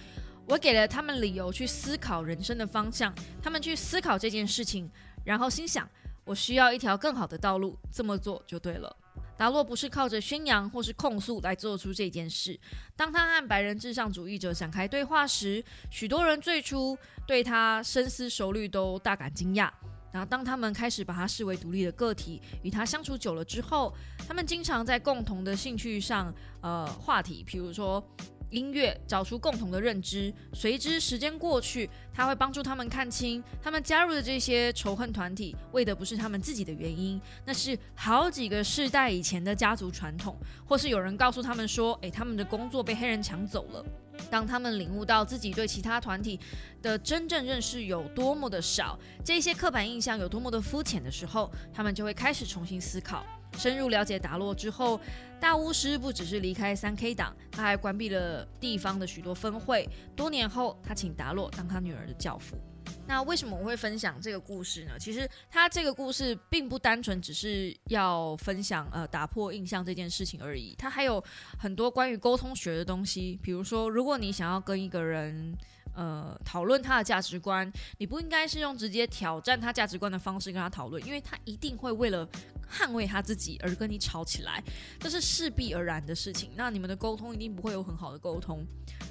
[0.48, 4.90] 我给了他们理由去思考人生的方向，他们去思考这件事情，
[5.24, 5.90] 然后心想：
[6.26, 8.94] 我需要一条更好的道路，这么做就对了。
[9.38, 12.60] 达洛不是靠着宣扬或是控诉来做出这件事。
[12.96, 19.72] 当他和白人至上主义者展开对话时，许多人最初对他深思熟虑都大感惊讶。
[20.12, 23.96] 然后当他们开始把他视为独立的个体，与他相处久了之后，
[24.28, 28.04] 他们经常在共同的兴趣上，呃，话题，比如说。
[28.52, 43.84] 音乐找出共同的认知，随之时间过去，他会帮助他们看清，他们加入的这些仇恨团体，为的不是他们自己的原因，那是好几个世代以前的家族传统，或是有人告诉他们说，诶，他们的工作被黑人抢走了。
[44.30, 46.40] 当他们领悟到自己对其他团体
[46.82, 53.26] 的真正认识有多么的少，这些刻板印象有多么的肤浅的时候，他们就会开始重新思考。
[53.58, 55.00] 深入了解达洛之后，
[55.40, 59.88] 大巫师不只是离开三 K 党，他还关闭了地方的许多分会。
[60.16, 62.58] 多年后，他请达洛当他女儿的教父。
[63.08, 64.94] 那为什么我会分享这个故事呢？
[64.98, 71.22] 其实他这个故事并不单纯只是要分享呃打破印象这件事情而已，他还有
[71.58, 73.38] 很多关于沟通学的东西。
[73.44, 75.54] 比如说，如果你想要跟一个人
[75.94, 82.26] 呃讨论他的价值观，你不应该是用直接挑战他价值观的方式跟他讨论，因为他一定会为了
[82.72, 84.64] 捍卫他自己而跟你吵起来，
[85.00, 86.52] 这是势必而然的事情。
[86.56, 88.66] 那你们的沟通一定不会有很好的沟通。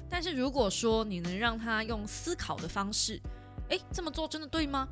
[0.09, 3.21] 但是如果说你能让他用思考的方式，
[3.71, 4.87] 诶，这么做真的对吗？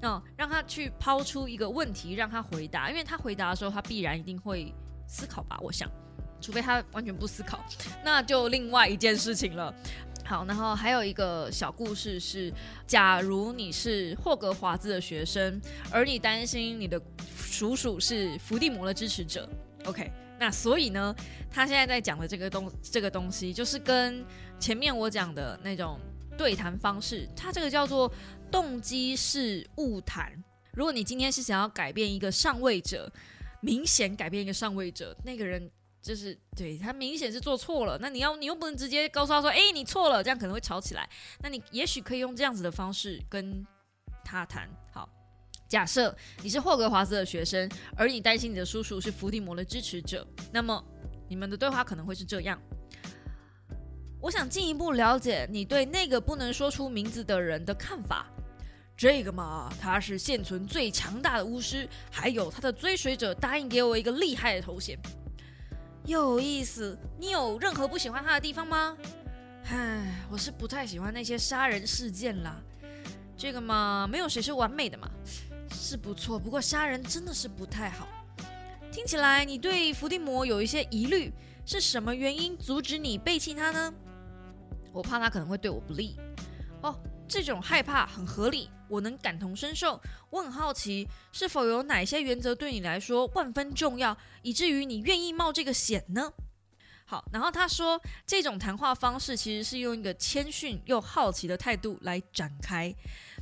[0.00, 4.74] 嗯，让他去抛出一个问题，让他回答，因为他回答的时候，他必然一定会
[5.06, 5.58] 思考吧？
[5.60, 5.88] 我想，
[6.40, 7.62] 除非他完全不思考，
[8.02, 9.72] 那就另外一件事情了。
[10.24, 12.52] 好，然后还有一个小故事是：
[12.86, 15.60] 假如你是霍格华兹的学生，
[15.90, 17.00] 而你担心你的
[17.36, 19.46] 叔叔是伏地魔的支持者
[19.84, 20.10] ，OK？
[20.38, 21.14] 那所以呢，
[21.50, 24.24] 他现在在讲的这个东这个东西，就是跟
[24.58, 26.00] 前面我讲的那种。
[26.36, 28.12] 对谈方式，它这个叫做
[28.50, 30.32] 动机式误谈。
[30.74, 33.10] 如果你今天是想要改变一个上位者，
[33.60, 35.70] 明显改变一个上位者，那个人
[36.00, 41.08] 就是对他明显是做错了，那你要你又不能直接告诉他说，哎，你错了，这样可能会吵起来。
[41.40, 43.64] 那你也许可以用这样子的方式跟
[44.24, 44.68] 他谈。
[44.92, 45.08] 好，
[45.68, 50.82] 假设你是霍格华兹的学生，而你担心你的叔叔是伏地魔的支持者，那么
[51.28, 52.60] 你们的对话可能会是这样。
[54.22, 58.24] 我想进一步了解你对那个不能说出名字的人的看法。
[58.96, 64.96] 这个嘛，他是现存最强大的巫师，还有他的追随者答应给我一个厉害的头衔。
[66.04, 68.96] 有意思，你有任何不喜欢他的地方吗？
[69.66, 72.62] 唉，我是不太喜欢那些杀人事件啦。
[73.36, 75.10] 这个嘛，没有谁是完美的嘛，
[75.72, 78.06] 是不错，不过杀人真的是不太好。
[78.92, 81.32] 听起来你对伏地魔有一些疑虑，
[81.66, 83.92] 是什么原因阻止你背弃他呢？
[84.92, 86.16] 我怕他可能会对我不利
[86.82, 86.94] 哦，
[87.28, 90.00] 这种害怕很合理，我能感同身受。
[90.30, 96.32] 我很好奇，是否有哪些原则对你来说万分重要，以至于你愿意冒这个险呢？
[97.04, 102.94] 好，然后他说，这种谈话方式其实是用一个谦逊又好奇的态度来展开，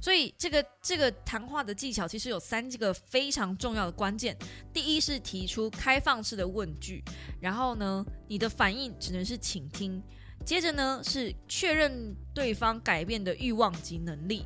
[0.02, 4.36] 所以这个这个谈话的技巧其实有三个非常重要的关键。
[4.72, 7.04] 第一是提出开放式的问句，
[7.40, 10.02] 然后呢，你的反应只能是倾听。
[10.44, 14.44] 接着呢，是确认对方改变的欲望及能力。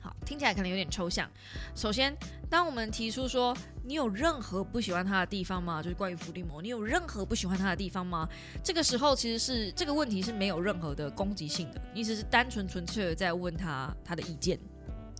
[0.00, 1.28] 好，听起来可能有点抽象。
[1.74, 2.16] 首先，
[2.48, 5.82] 当我们提出说你有任何不喜欢他的地方吗？
[5.82, 8.28] 就是关于伏地魔，你有任何不喜欢他的地方吗？
[8.62, 14.58] 这个时候其实是这个问题是没有任何的攻击性的，你只是单纯纯粹的在问他他的意见，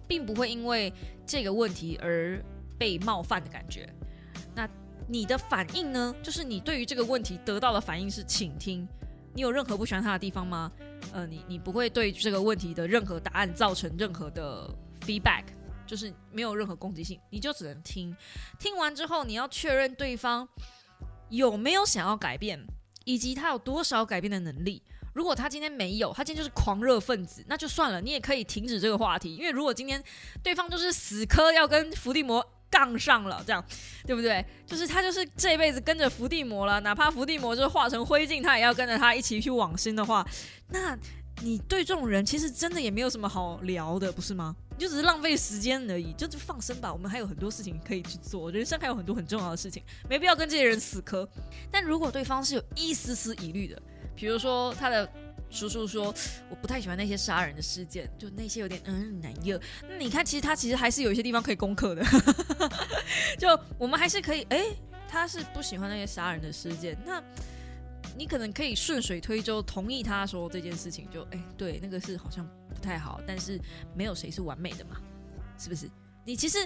[0.06, 0.92] 并不会因为
[1.26, 2.42] 这个问题而
[2.78, 3.88] 被冒犯的感觉。
[4.54, 4.68] 那
[5.06, 6.14] 你的反应呢？
[6.22, 8.86] 就是你对于这个问题得到的反应是倾听。
[9.34, 10.72] 你有任何不喜欢他的地方吗？
[11.12, 14.68] 呃，你你不会对这个问题的任何答案造成任何的
[15.02, 15.44] feedback，
[15.86, 18.14] 就是没有任何攻击性，你就只能听。
[18.58, 20.48] 听完之后，你要确认对方
[21.28, 22.60] 有没有想要改变，
[23.04, 24.82] 以及他有多少改变的能力。
[25.14, 29.34] 如果他今天没有，他今天就是狂热分子，那就算了，你也可以停止这个话题。
[29.34, 30.02] 因为如果今天
[30.42, 32.44] 对方就是死磕要跟伏地魔。
[32.70, 33.64] 杠上了，这样
[34.06, 34.44] 对不对？
[34.66, 40.26] 就是他就是这辈子跟着伏地魔了，哪怕伏地魔就是化成灰烬，他也要跟着他一起去往生的话，
[40.68, 40.96] 那
[41.40, 44.54] 你对这种人其实真的也没有什么好聊的，不是吗？
[44.70, 46.92] 你就只是浪费时间而已，就就放生吧。
[46.92, 51.28] 我们还有很多事情可以去做，人生还有很多很重要的事情，没必要跟这些人死磕。
[51.70, 53.80] 但如果对方是有一丝丝疑虑的，
[54.14, 55.10] 比如说他的。
[55.50, 56.14] 叔叔说
[56.50, 59.60] ：“我不太喜欢那些杀人的事件，就那些有点嗯难热。
[59.88, 62.04] 那你看，其实他其实还是有一些地方可以攻克的。
[63.38, 64.66] 就我们还是可以，哎，
[65.08, 66.96] 他是不喜欢那些杀人的事件。
[67.04, 67.22] 那
[68.16, 71.08] 你可能可以顺水推舟，同意他说这件事情。
[71.10, 73.58] 就哎，对，那个是好像不太好，但是
[73.94, 74.96] 没有谁是完美的嘛，
[75.58, 75.90] 是不是？
[76.24, 76.58] 你其实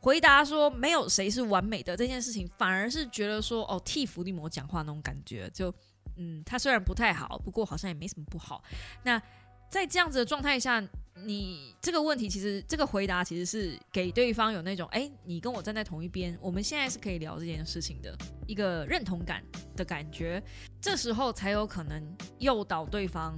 [0.00, 5.72] 回答说没有谁是完美的这件事情，反而是觉得说哦，替伏地魔讲话那种感觉就。”
[6.16, 8.62] 嗯，他虽然不太好，不过好像也没什么不好。
[9.04, 9.20] 那
[9.68, 10.82] 在这样子的状态下，
[11.24, 19.42] 你这个问题其实这个回答其实是给对方有那种，哎，你跟我站在同一边，我们现在是可以聊这件事情的一个认同感
[19.74, 20.42] 的感觉，
[20.80, 23.36] 这时候才有可能诱导对方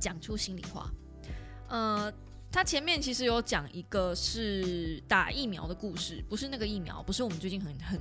[0.00, 0.90] 讲出心里话。
[1.68, 2.12] 呃，
[2.50, 8.00] 他前面其实有讲一个是打疫苗的故事，不是那个疫苗，不是我们最近很很。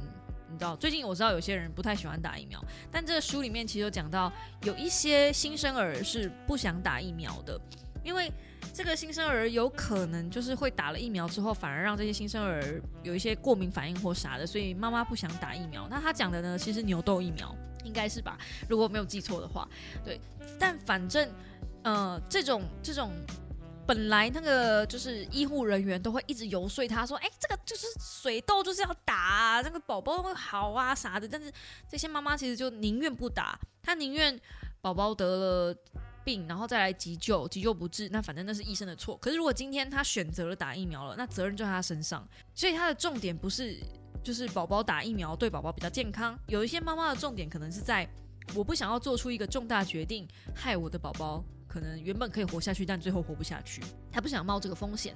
[0.52, 4.32] 你知道，最近我知道有些人不太喜欢打疫苗，但这个书里面其实有讲到，
[4.64, 7.60] 有一些新生儿是不想打疫苗的，
[8.04, 8.32] 因为
[8.74, 15.88] 这个新生儿有可能就是会打了疫苗之后，反而让这些新生儿有一些过敏反应或啥的，所以妈妈不想打疫苗。
[15.90, 18.38] 那他讲的呢，其实牛痘疫苗应该是吧，
[18.68, 19.68] 如果没有记错的话，
[20.04, 20.20] 对。
[20.60, 21.30] 但反正，
[21.84, 23.12] 呃，这种这种。
[23.88, 31.52] 本来那个就是医护人员都会一直游说他说：“哎，这个就是水痘，就是要打，那个宝宝会好啊啥的。”但是
[31.90, 34.40] 这些妈妈其实就宁愿不打，她宁愿
[34.80, 35.76] 宝宝得了
[36.24, 39.18] 病，然后再来急救，急救不治，那反正那是医生的错。
[39.18, 42.26] 可是如果今天她选择了打疫苗了，那责任就在她身上。
[42.54, 43.78] 所以她的重点不是
[44.24, 48.08] 就是宝宝打疫苗对宝宝比较健康，有一些妈妈的重点可能是在
[48.56, 51.44] 我不想要做出一个重大决定，害我的宝宝。
[51.72, 53.82] 可能原本可以活下去，但最后活不下去。
[54.12, 55.16] 他不想冒这个风险，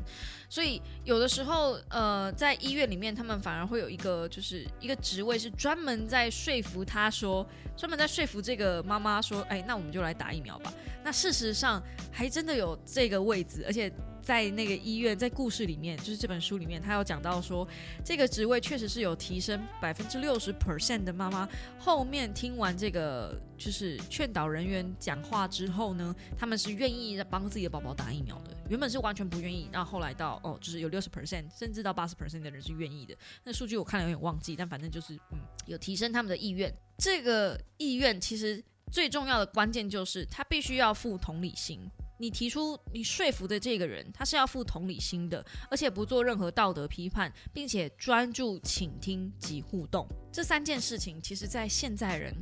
[0.50, 7.46] 所以有的时候，呃，在医院里面，他们反而会有一个，就是一个职位是专门在说服他说，
[7.76, 10.74] 专门在说服这个妈妈说，哎，那我们就来打疫苗吧。
[11.04, 13.92] 那事实上还真的有这个位置，而且。
[14.26, 17.66] 在那个医院，在故事里面，就是这本书里面，他有讲到说，
[18.04, 21.48] 这个职位确实是有提升百分之六十 percent 的妈妈。
[21.78, 28.58] 后面听完这个就是劝导人员讲话之后呢，他们是愿意帮自己的宝宝打疫苗的。
[28.68, 33.16] 原本是完全不愿意，然后来到哦，就是有六十 percent 甚至到八十 percent 的人是愿意的。
[33.44, 36.74] 那数据我看了有点忘记，但反正就是嗯，有提升他们的意愿。
[36.98, 41.80] 这个意愿其实最重要的关键就是他必须要富同理心。
[42.18, 50.08] 你提出你说服的这个人，他是要负同理心的，而且不做任何道德批判，并且专注倾听及互动。
[50.32, 52.34] 这三件事情，其实在现在人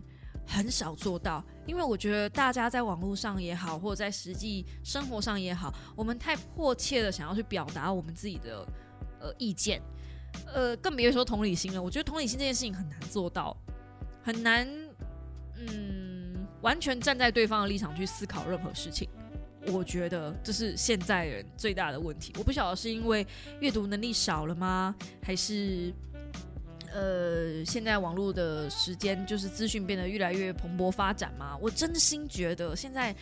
[0.46, 8.68] 很少做到，因为我觉得大家在网络上也好，或者在实际生活上也好，我们太迫切的想要去表达我们自己的
[9.20, 9.82] 呃意见，
[10.54, 11.82] 呃，更别说同理心了。
[11.82, 13.58] 我觉得同理心这件事情很难做到，
[14.22, 14.68] 很难，
[15.56, 19.10] 嗯，完全站在对方的立场去思考任何事情。
[19.68, 22.34] 我觉得这是现在人最大的问题。
[22.38, 23.26] 我不晓得是因为
[23.60, 25.94] 阅读能力少了吗，还是
[26.92, 31.58] 呃，现在网络的时间就是资讯变得越来越蓬勃发展吗？
[31.62, 33.16] 我真心觉得现在。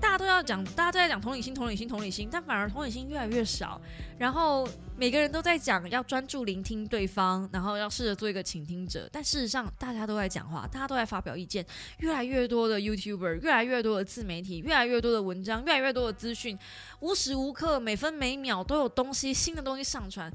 [0.00, 3.80] 大家都要讲，大家都在讲同理心，同理心，同理心，但反而同理心越来越少。
[4.18, 9.08] 然后每个人都在讲要专注聆听对方，然后要试着做一个倾听者。
[9.10, 11.64] 但事实上，大家都在讲话，大家都在发表意见。
[11.98, 16.58] 越来越多的 YouTuber，越来越多的自媒体，越来越多的文章，越来越多的资讯，
[17.00, 20.30] 无时无刻、每分每秒都有东西、新的东西上传。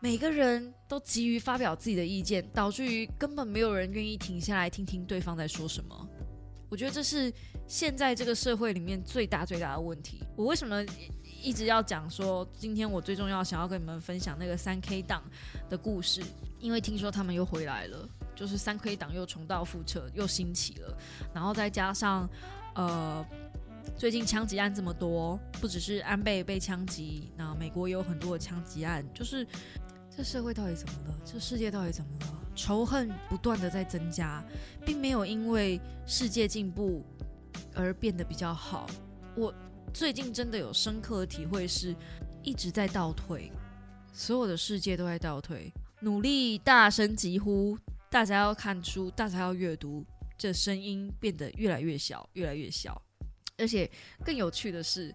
[0.00, 6.08] 每个人都急于发表自己的意见，导致于根本没有人愿意停下来听听对方在说什么。
[6.68, 7.32] 我觉得这是
[7.66, 10.22] 现在这个社会里面最大最大的问题。
[10.36, 10.84] 我为什么
[11.42, 15.22] 一直要讲说，今天我最重要想要跟你们分享那个三 K 党
[15.68, 16.22] 的故事？
[16.58, 20.98] 因为听说他们又回来了，就是三 K 党又重蹈覆辙，又兴起了。
[21.32, 22.28] 然后再加上
[22.74, 23.24] 呃，
[23.96, 29.06] 最近枪击案这么多，不只是安倍被枪击，那美国也有很多的枪击案。
[29.14, 29.46] 就是
[30.14, 31.14] 这社会到底怎么了？
[31.24, 32.44] 这世界到底怎么了？
[32.58, 34.44] 仇恨不断的在增加，
[34.84, 37.04] 并没有因为世界进步
[37.72, 38.90] 而变得比较好。
[39.36, 39.54] 我
[39.94, 41.94] 最近真的有深刻的体会，是
[42.42, 43.52] 一直在倒退，
[44.12, 45.72] 所有的世界都在倒退。
[46.00, 47.78] 努力大声疾呼，
[48.10, 50.04] 大家要看书，大家要阅读，
[50.36, 53.00] 这声音变得越来越小，越来越小。
[53.56, 53.88] 而且
[54.24, 55.14] 更有趣的是，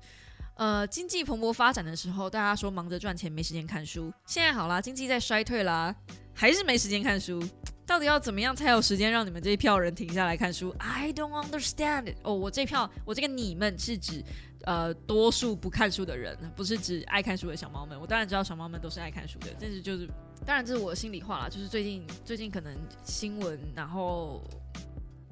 [0.56, 4.14] 呃，经济蓬勃发展的时候，大家说忙着赚钱，没时间看书。
[4.26, 5.96] 现在好啦，经济在衰退啦。
[6.36, 7.40] 还是没时间看书，
[7.86, 12.12] 到底要怎么样才有时间让你们这一票人停下来看书？I don't understand。
[12.24, 14.24] 哦，我这票，我这个你们是指
[14.64, 18.00] 呃多数不看书的人，不是指爱看书的小猫们。
[18.02, 20.10] 我当然知道小猫们都是爱看书的，但是就是
[20.44, 21.48] 当然这是我的心里话啦。
[21.48, 24.44] 就是最近最近可能新闻，然后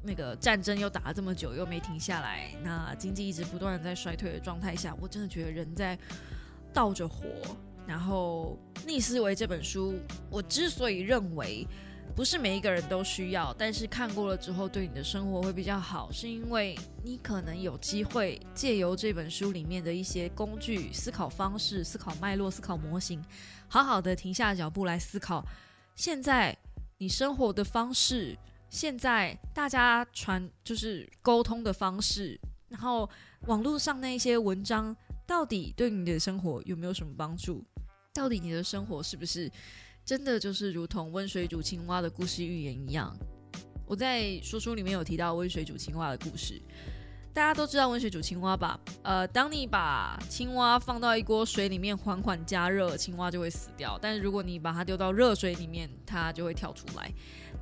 [0.04, 5.98] 那个战争又打了这么久，又没停下来，那经济一直不断的在衰退的状态下，我真的觉得人在
[6.74, 7.26] 倒着活。
[7.88, 9.96] 然后《逆思维》这本书，
[10.30, 11.68] 我之所以认为
[12.16, 23.22] 不是每一个人都需要，但是看过了之后对你的生活会比较好，是因为你可能有机会借由这本书里面的一些工具、思考方式、思考脉络、思考模型，
[23.68, 25.44] 好好的停下脚步来思考，
[25.96, 26.56] 现在
[27.00, 28.38] 你生活的方式，
[28.72, 32.40] 现在大家传就是沟通的方式。
[32.70, 33.08] 然后
[33.48, 34.96] 网络上那些文章
[35.28, 37.64] 到底对你的生活有没有什么帮助？
[38.14, 39.52] 到底你的生活是不是
[40.06, 43.14] 真的就是如同温水煮青蛙的故事寓言一样？
[43.86, 46.62] 我在说书里面有提到温水煮青蛙的故事。
[47.34, 48.78] 大家都知道温水煮青蛙吧？
[49.04, 53.98] 呃，当你把青蛙放到一锅水里面缓缓加热，青蛙就会死掉。
[54.02, 57.10] 但是如果你把它丢到热水里面，它就会跳出来。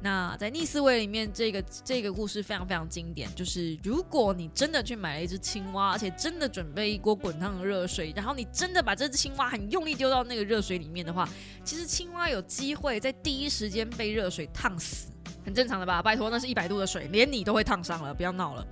[0.01, 11.29] 那在逆思维里面，这个这个故事非常非常经典，就是如果你真的去买了一只青蛙，而且真的准备一锅滚烫的热水，然后你真的把这只青蛙很用力丢到那个热水里面的话，
[11.63, 15.11] 其实青蛙有机会在第一时间被热水烫死，
[15.45, 16.01] 很正常的吧？
[16.01, 18.65] 拜托，那是一百度的水，连你都会烫伤了，不要闹了。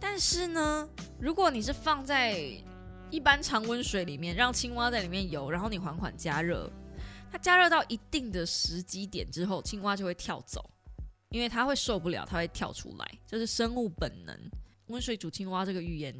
[0.00, 0.88] 但是呢，
[1.20, 2.38] 如果你是放在
[3.10, 6.70] 一般常温水里面，让青蛙在里面游，然后你缓缓加热，
[7.30, 10.68] 它加热到一定的时机点之后，青蛙就会跳走，
[11.30, 14.36] 因为它会受不了，它会跳出来，这是生物本能。
[14.88, 16.14] 温水煮青蛙这个预言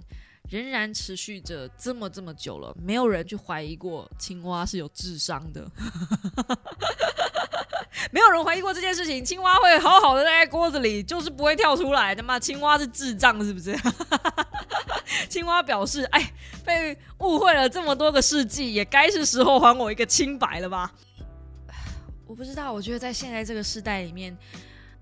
[0.51, 5.71] 仍然持续着这么这么久了，没有人去怀疑过青蛙是有智商的。
[8.11, 12.15] 没有人怀疑过这件事情，青蛙会好好的在锅子里，就是不会跳出来。
[12.15, 13.77] 他妈，青蛙是智障是不是？
[15.29, 16.33] 青蛙表示：“哎，
[16.65, 20.93] 被误会了这么多个世纪，也该是时候还我一个清白了吧？”
[22.27, 24.37] 我不知道，我觉得在现在这个时代里面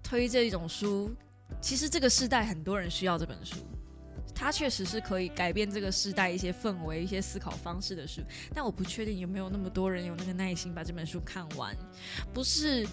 [0.02, 1.14] 推这一种书，
[1.60, 3.56] 其实这个时代很多人需要这本书。
[4.38, 8.20] 它确实是可以改变这个时代一些氛围、一些思考方式的书，
[8.54, 11.74] 但我不确定有没有那么多人有那个耐心把这本书看完。
[12.34, 12.86] 不是，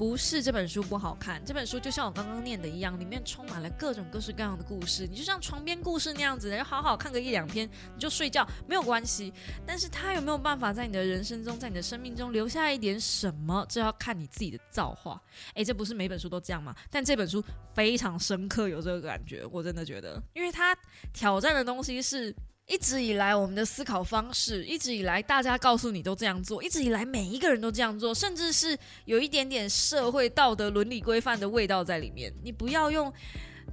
[0.00, 5.06] 不是这本书不好看，这本书就像我刚刚念的一样，里面充满了各种各式各样的故事。
[5.06, 9.30] 你就像床边故事那样子，要好好看个一两篇，你就睡觉没有关系。
[9.66, 15.22] 但是它有没有办法在你的人生中，在你的生命中留下一点什么，这要看你自己的造化。
[15.52, 16.74] 诶，这不是每本书都这样吗？
[16.90, 17.44] 但这本书
[17.74, 20.74] 非常深刻，有这个感觉，我真的觉得，因为它
[21.12, 22.34] 挑战的东西是
[22.70, 32.32] 一直以来我们的思考方式，一直以来大家告诉你都这样做，一直以来每一个人都这样做，甚至是有一点点社会道德伦理规范的味道在里面。
[32.44, 33.12] 你不要用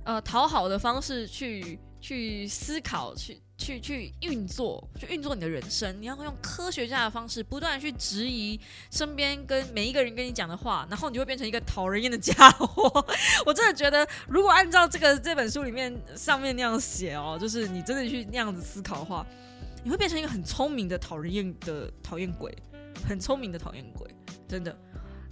[0.03, 3.39] 呃讨好的方式去去思考，去。
[3.57, 5.99] 去去运作，去运作你的人生。
[5.99, 8.59] 你要用科学家的方式，不断去质疑
[8.91, 13.05] 身边跟每一个人跟你讲的话，然后你就会变成一个讨人厌的家伙。
[13.45, 19.25] 我真的觉得，如果按照这个这本书里面上面那样写哦，就是你真的去那样子思考的话，
[19.83, 22.55] 你会变成一个很聪明的讨人厌的讨厌鬼，
[23.07, 24.07] 很聪明的讨厌鬼，
[24.47, 24.77] 真的。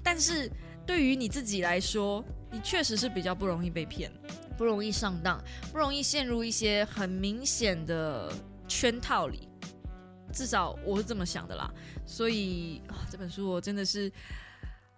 [0.04, 0.52] 但是
[0.86, 4.12] 对于你自己来说，你确实是比较不容易被骗。
[4.58, 5.42] 不容易上当，
[5.72, 8.32] 不容易陷入一些很明显的
[8.68, 9.48] 圈套里，
[10.34, 11.72] 至少我是这么想的啦。
[12.06, 14.12] 所以啊，这本书我真的是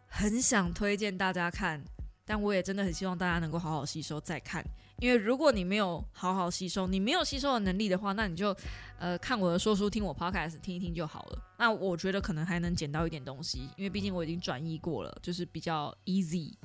[0.08, 1.84] 很想推荐大家看，
[2.26, 4.64] 但我也真的很希望大家能够好好吸收再看。
[5.00, 8.56] 因为如果你没有好好吸收，你没有吸收的能力的话，那你就
[8.98, 11.40] 呃看我的说书，听我 podcast 听一听就好了。
[11.60, 16.56] 那我觉得可能还能捡到一点东西，因为毕竟我已经转译过了，就是比较 easy。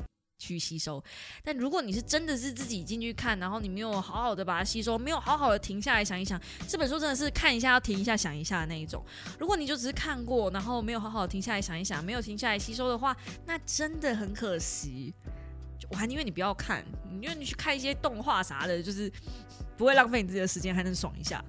[0.46, 1.02] 去吸收，
[1.44, 9.04] 但如果你是真的是自己进去看，然后你没有好好的把它吸收，没有好好的停下来想一想，这本书真的是看一下要停一下想一下的那一种。
[9.38, 13.16] 如果你就只是看过，然后没有好好停下来想一想，没有停下来吸收的话，
[13.46, 15.14] 那真的很可惜。
[15.90, 19.12] 我还宁愿你不要看，你愿你去看一些动画啥的，就是
[19.76, 21.44] 不会浪费你自己的时间，还能爽一下。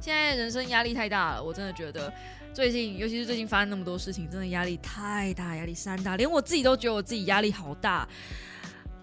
[0.00, 2.12] 现在人生压力太大了，我真的觉得
[2.56, 8.08] 最近，尤其是最近发生那么多事情，真的压力太大，压力山大，连我自己都觉得我自己压力好大。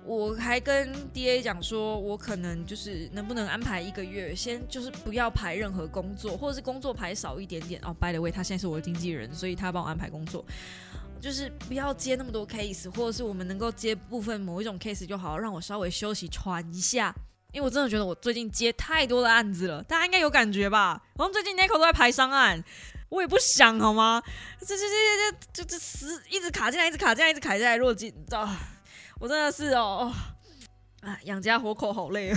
[0.04, 7.80] 我还跟 D A 讲说，我可能就是能不能安排一个月，先就是不要排任何工作，或者是工作排少一点点。
[7.84, 10.44] 哦，By the way，他现在是我的经纪人，所以他帮我安排工作，
[11.22, 17.14] 就是不要接那么多 case，或者是我们能够接部分某一种 case 就好，让我稍微休息喘一下。
[17.52, 21.00] 因为我真的觉得我最近接太多的案子了，大家应该有感觉吧？
[21.18, 22.64] 我们最近 Nico 都在排商案，
[23.14, 24.22] 我也不想好吗？
[24.60, 28.58] 这这这这这这死一直卡进来，一直卡进来，一直卡进来，弱进啊！
[29.20, 30.12] 我真的是哦，
[31.02, 32.34] 啊，养家活口好累。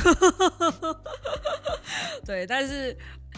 [2.27, 2.95] 对，但是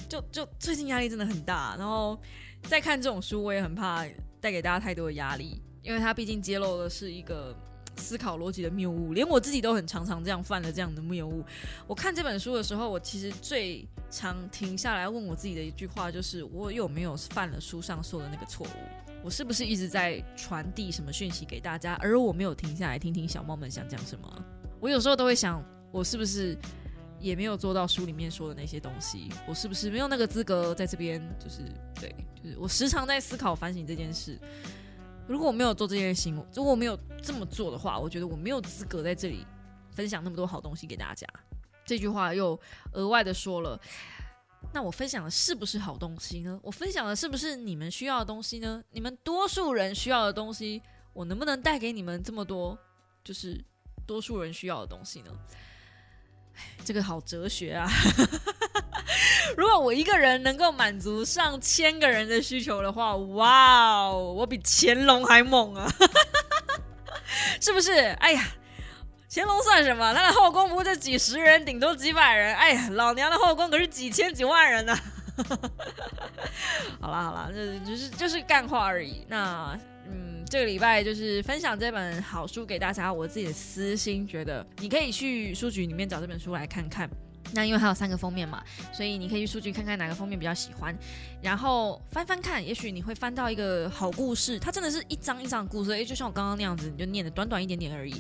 [0.09, 2.21] 就就最近压力真的很大，然后
[2.65, 4.05] 再看这种书，我也很怕
[4.41, 7.57] 带给大家太多的压力，因为它毕竟揭露的是一个。
[7.99, 11.45] 思考逻辑的谬误，连我自己都很常常这样犯了这样的谬误。
[11.87, 19.19] 我看这本书的时候，我其实最常停下来问我自己的一句话就是：我有没有犯了书上说的那个错误？
[19.25, 24.45] 我是不是一直在传递什么讯息给大家，而我没有停下来听听小猫们想讲什么？
[24.81, 26.57] 我有时候都会想，我是不是
[27.19, 29.29] 也没有做到书里面说的那些东西？
[29.49, 31.21] 我是不是没有那个资格在这边？
[31.37, 31.63] 就是
[32.01, 34.39] 对，就是我时常在思考反省这件事。
[35.29, 39.47] 如果我没有做这件事，如果我没有这么做的话，我觉得我没有资格在这里
[39.93, 41.27] 分享那么多好东西给大家。
[41.85, 42.59] 这句话又
[42.93, 43.79] 额外的说了。
[44.73, 46.59] 那我分享的是不是好东西呢？
[46.63, 48.83] 我分享的是不是你们需要的东西呢？
[48.91, 52.77] 你们多数人需要的东西，我能不能带给你们这么多，
[53.23, 53.63] 就是
[54.05, 55.31] 多数人需要的东西呢？
[56.85, 57.89] 这个好哲学啊！
[59.57, 65.91] 如果我一个人能够满足上千个人的需求的话，哇哦，我比乾隆还猛啊！
[67.61, 67.93] 是不是？
[67.93, 68.45] 哎呀，
[69.31, 70.13] 乾隆算什么？
[70.15, 72.55] 他的后宫不过就几十人，顶多几百人。
[72.55, 74.97] 哎呀，老娘的后宫可是几千几万人 呢！
[77.01, 79.25] 好啦好啦，这就是就是干话而已。
[79.29, 87.09] 那嗯，这个礼拜就是分享这本好书给大家，我自己的私心觉得，你可以去书局里面找这本书来看看。
[87.53, 90.95] 那因为还有三个封面嘛，所以你可以去数据看看哪个封面比较喜欢，
[91.43, 94.59] 然后翻翻看，也许你会翻到一个好故事。
[94.59, 98.15] 它真的是一张一张故事，诶，就像我刚刚那样子，你就念的短短一点点而已。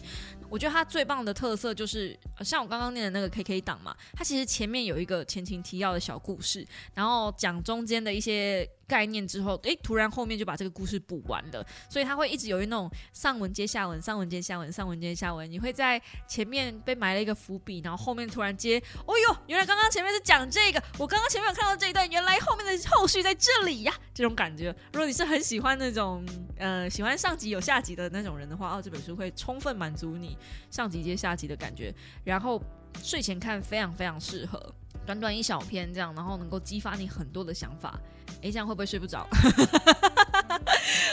[0.48, 8.68] 我觉得它最棒的特色就是，像我刚刚念的那个 KK 档嘛，它其实前面有一个前情提要的小故事，然后讲中间的一些。
[8.89, 15.49] 概念之后，诶，突然后面就把这个故事补完了，所以他会一直有一种上文接下文，上文接下文，上文接下文。
[15.49, 24.74] 你会在前面被埋了一个伏笔，然后后面突然接，哦呦，原来刚刚前面是讲这个，我刚刚前面有看到这一段，原来后面的后续在这里呀，这种感觉。
[24.93, 26.26] 如果你是很喜欢那种，
[26.57, 30.36] 呃，喜欢上集有下集的那种人的话，哦，这本书会充分满足你
[30.70, 32.62] 上集接下集的感觉，然后
[33.03, 34.74] 睡前看非常非常适合，
[35.09, 37.98] 短短一小篇这样，然后能够激发你很多的想法。
[38.42, 39.26] 哎，这样会不会睡不着？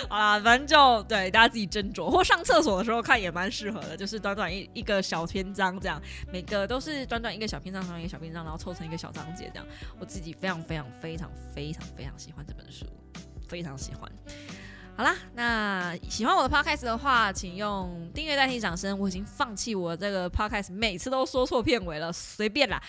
[0.10, 3.96] 好啦，反正就对大家自己斟酌，或上厕所的时候看也蛮适合的。
[3.96, 5.98] 就是短短一一个小篇章，这样
[6.30, 9.66] 每个都是短短一个小篇章，短一个小篇章，然后凑成一个小章节，这样
[9.98, 12.86] 我自己非常非常非常非常非常喜欢这本书，
[13.48, 14.12] 非常喜欢。
[14.98, 18.98] 好啦，那喜欢我的 podcast 的话，请用订阅代替掌声。
[18.98, 22.82] 我已经放弃我这个 podcast，每次都说错片尾了，随便啦。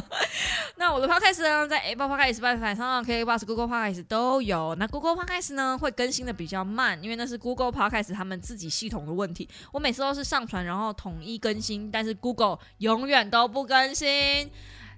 [0.76, 4.74] 那我的 podcast 呢，在 Apple Podcast、Spotify 上、KKBox、Google Podcast 都有。
[4.76, 9.46] 那 Google Podcast 呢，会更新的比较慢，因为那是 Google Podcast 他们自己系统的问题。
[9.72, 14.50] 我每次都是上传，然后统一更新，但是 Google 永远都不更新。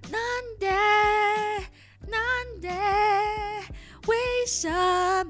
[0.09, 0.21] 难
[0.57, 0.67] 得，
[2.07, 2.69] 难得。
[4.09, 4.15] 为
[4.47, 4.67] 什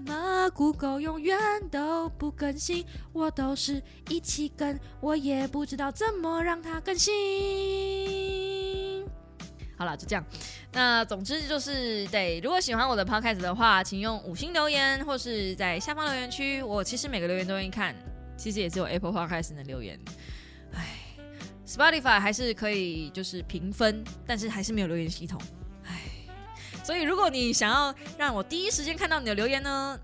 [0.05, 1.37] 么 Google 永远
[1.69, 2.85] 都不更新？
[3.11, 7.11] 我都是一起更，我也不知道怎么让它更新。
[9.77, 10.23] 好了，就这样。
[10.71, 16.63] 那总之就是对，如果喜欢我的 Podcast 的话，请用五星留言，或是在下方留言区。
[16.63, 17.93] 我其实每个留言都愿意看，
[18.37, 19.99] 其实也只有 Apple Podcast 能留言。
[20.71, 20.85] 唉
[21.67, 25.37] ，Spotify 还是可以就是评分，但是还是没有留言系统。
[26.83, 29.99] 所以，如果你想要让我第一时间看到你的留言呢，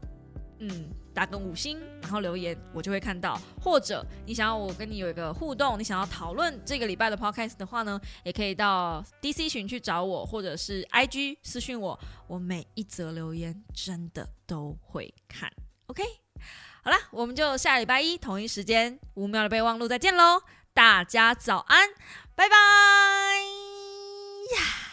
[0.59, 3.39] 嗯，打个五星，然后留言，我就会看到。
[3.59, 15.51] 或者你想要我跟你有一个互动，你想要讨论这个礼拜的 podcast 的话呢，也可以到 DC 群去找我，或者是 IG 私讯我，我每一则留言真的都会看。
[15.87, 16.03] OK，
[16.83, 20.41] 好啦，我们就下礼拜一同一时间五秒的备忘录再见喽，
[20.73, 21.89] 大家早安，
[22.35, 22.55] 拜拜
[24.55, 24.84] 呀。